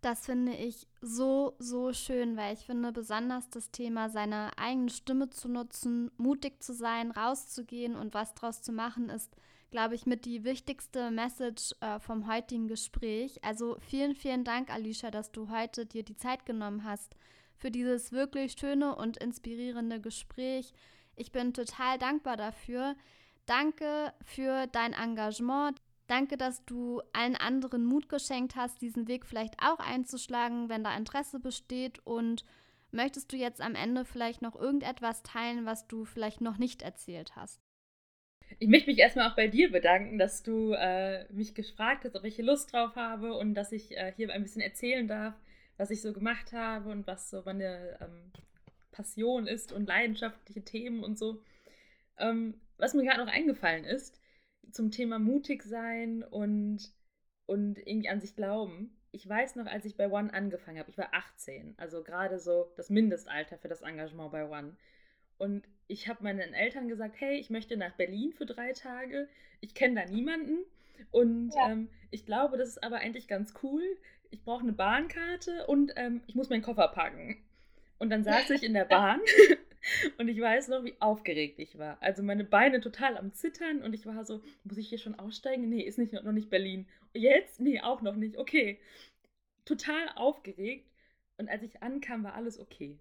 [0.00, 5.28] Das finde ich so, so schön, weil ich finde besonders das Thema, seine eigene Stimme
[5.30, 9.36] zu nutzen, mutig zu sein, rauszugehen und was draus zu machen, ist
[9.70, 13.44] glaube ich, mit die wichtigste Message äh, vom heutigen Gespräch.
[13.44, 17.16] Also vielen, vielen Dank, Alicia, dass du heute dir die Zeit genommen hast
[17.56, 20.72] für dieses wirklich schöne und inspirierende Gespräch.
[21.16, 22.94] Ich bin total dankbar dafür.
[23.46, 25.80] Danke für dein Engagement.
[26.06, 30.96] Danke, dass du allen anderen Mut geschenkt hast, diesen Weg vielleicht auch einzuschlagen, wenn da
[30.96, 31.98] Interesse besteht.
[32.04, 32.44] Und
[32.92, 37.34] möchtest du jetzt am Ende vielleicht noch irgendetwas teilen, was du vielleicht noch nicht erzählt
[37.34, 37.60] hast?
[38.58, 42.24] Ich möchte mich erstmal auch bei dir bedanken, dass du äh, mich gefragt hast, ob
[42.24, 45.34] ich hier Lust drauf habe und dass ich äh, hier ein bisschen erzählen darf,
[45.76, 48.32] was ich so gemacht habe und was so meine ähm,
[48.96, 51.42] Passion ist und leidenschaftliche Themen und so.
[52.18, 54.20] Ähm, was mir gerade noch eingefallen ist,
[54.70, 56.78] zum Thema mutig sein und,
[57.44, 58.96] und irgendwie an sich glauben.
[59.12, 62.72] Ich weiß noch, als ich bei One angefangen habe, ich war 18, also gerade so
[62.76, 64.76] das Mindestalter für das Engagement bei One.
[65.38, 69.28] Und ich habe meinen Eltern gesagt, hey, ich möchte nach Berlin für drei Tage.
[69.60, 70.64] Ich kenne da niemanden.
[71.10, 71.70] Und ja.
[71.70, 73.82] ähm, ich glaube, das ist aber eigentlich ganz cool.
[74.30, 77.45] Ich brauche eine Bahnkarte und ähm, ich muss meinen Koffer packen.
[77.98, 79.20] Und dann saß ich in der Bahn
[80.18, 82.00] und ich weiß noch, wie aufgeregt ich war.
[82.02, 85.68] Also meine Beine total am Zittern und ich war so, muss ich hier schon aussteigen?
[85.68, 86.86] Nee, ist nicht, noch nicht Berlin.
[87.12, 87.60] Jetzt?
[87.60, 88.36] Nee, auch noch nicht.
[88.36, 88.78] Okay.
[89.64, 90.90] Total aufgeregt.
[91.38, 92.98] Und als ich ankam, war alles okay.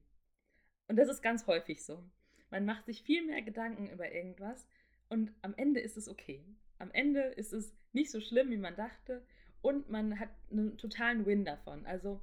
[0.87, 2.03] Und das ist ganz häufig so.
[2.49, 4.67] Man macht sich viel mehr Gedanken über irgendwas
[5.09, 6.43] und am Ende ist es okay.
[6.79, 9.25] Am Ende ist es nicht so schlimm, wie man dachte
[9.61, 11.85] und man hat einen totalen Win davon.
[11.85, 12.21] Also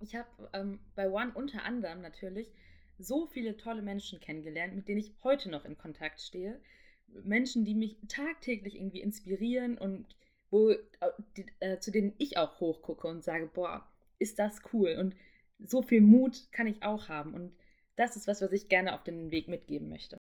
[0.00, 2.52] ich habe ähm, bei One unter anderem natürlich
[2.98, 6.60] so viele tolle Menschen kennengelernt, mit denen ich heute noch in Kontakt stehe.
[7.24, 10.06] Menschen, die mich tagtäglich irgendwie inspirieren und
[10.50, 13.86] wo, äh, zu denen ich auch hochgucke und sage, boah,
[14.18, 15.14] ist das cool und
[15.58, 17.52] so viel Mut kann ich auch haben und
[17.96, 20.18] das ist was, was ich gerne auf den Weg mitgeben möchte.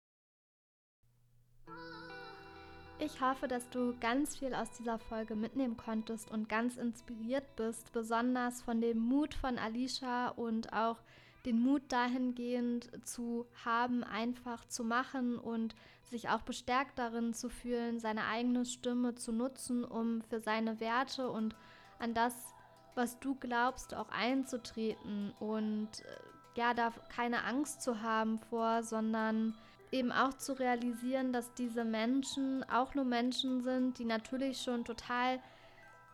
[3.03, 7.93] Ich hoffe, dass du ganz viel aus dieser Folge mitnehmen konntest und ganz inspiriert bist,
[7.93, 10.99] besonders von dem Mut von Alicia und auch
[11.47, 15.75] den Mut dahingehend zu haben, einfach zu machen und
[16.05, 21.31] sich auch bestärkt darin zu fühlen, seine eigene Stimme zu nutzen, um für seine Werte
[21.31, 21.57] und
[21.99, 22.55] an das,
[22.95, 29.55] was du glaubst, auch einzutreten und äh, ja, da keine Angst zu haben vor, sondern
[29.93, 35.41] eben auch zu realisieren, dass diese Menschen auch nur Menschen sind, die natürlich schon total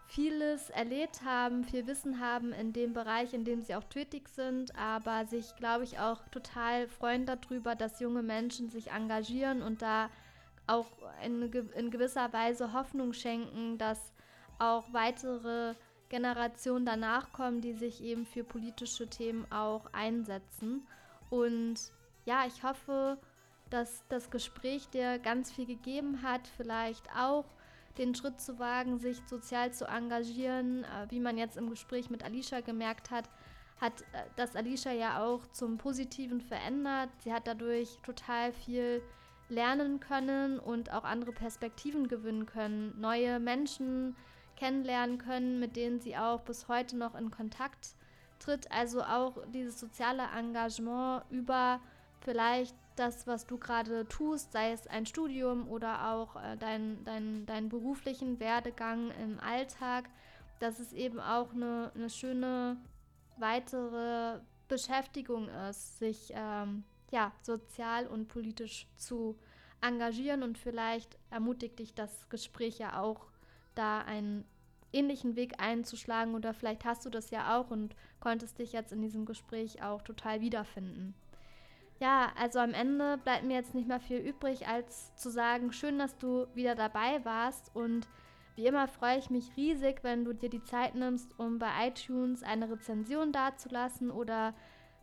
[0.09, 4.77] vieles erlebt haben, viel Wissen haben in dem Bereich, in dem sie auch tätig sind,
[4.77, 10.09] aber sich, glaube ich, auch total freuen darüber, dass junge Menschen sich engagieren und da
[10.67, 10.87] auch
[11.25, 14.13] in, in gewisser Weise Hoffnung schenken, dass
[14.59, 15.75] auch weitere
[16.09, 20.87] Generationen danach kommen, die sich eben für politische Themen auch einsetzen.
[21.31, 21.77] Und
[22.25, 23.19] ja, ich hoffe,
[23.71, 27.45] dass das Gespräch dir ganz viel gegeben hat, vielleicht auch
[27.99, 32.23] den Schritt zu wagen, sich sozial zu engagieren, äh, wie man jetzt im Gespräch mit
[32.23, 33.29] Alicia gemerkt hat,
[33.81, 37.11] hat äh, das Alicia ja auch zum Positiven verändert.
[37.23, 39.03] Sie hat dadurch total viel
[39.49, 44.17] lernen können und auch andere Perspektiven gewinnen können, neue Menschen
[44.57, 47.95] kennenlernen können, mit denen sie auch bis heute noch in Kontakt
[48.39, 48.71] tritt.
[48.73, 51.81] Also auch dieses soziale Engagement über
[52.27, 57.47] vielleicht das, was du gerade tust, sei es ein Studium oder auch äh, dein, dein,
[57.47, 60.11] deinen beruflichen Werdegang im Alltag,
[60.59, 62.79] dass es eben auch eine, eine schöne
[63.37, 69.39] weitere Beschäftigung ist, sich ähm, ja, sozial und politisch zu
[69.81, 73.27] engagieren und vielleicht ermutigt dich das Gespräch ja auch,
[73.77, 74.45] da einen
[74.93, 79.03] ähnlichen Weg einzuschlagen oder vielleicht hast du das ja auch und konntest dich jetzt in
[79.03, 81.15] diesem Gespräch auch total wiederfinden.
[81.99, 85.99] Ja, also am Ende bleibt mir jetzt nicht mehr viel übrig, als zu sagen, schön,
[85.99, 88.07] dass du wieder dabei warst und
[88.55, 92.43] wie immer freue ich mich riesig, wenn du dir die Zeit nimmst, um bei iTunes
[92.43, 94.55] eine Rezension dazulassen oder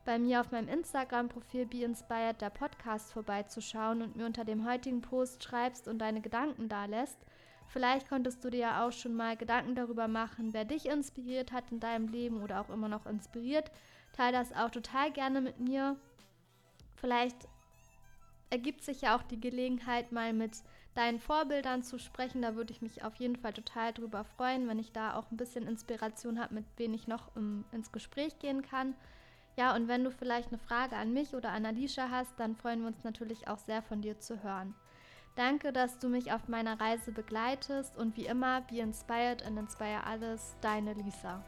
[0.06, 5.02] bei mir auf meinem Instagram-Profil Be Inspired der Podcast vorbeizuschauen und mir unter dem heutigen
[5.02, 7.20] Post schreibst und deine Gedanken da lässt.
[7.68, 11.72] Vielleicht konntest du dir ja auch schon mal Gedanken darüber machen, wer dich inspiriert hat
[11.72, 13.72] in deinem Leben oder auch immer noch inspiriert.
[14.12, 15.96] Teil das auch total gerne mit mir.
[17.04, 17.50] Vielleicht
[18.50, 20.54] ergibt sich ja auch die Gelegenheit, mal mit
[20.96, 22.42] deinen Vorbildern zu sprechen.
[22.42, 25.36] Da würde ich mich auf jeden Fall total drüber freuen, wenn ich da auch ein
[25.36, 28.96] bisschen Inspiration habe, mit wem ich noch um, ins Gespräch gehen kann.
[29.58, 32.80] Ja, und wenn du vielleicht eine Frage an mich oder an Alicia hast, dann freuen
[32.80, 34.74] wir uns natürlich auch sehr von dir zu hören.
[35.36, 40.04] Danke, dass du mich auf meiner Reise begleitest und wie immer, be inspired and inspire
[40.10, 41.44] others, deine Lisa.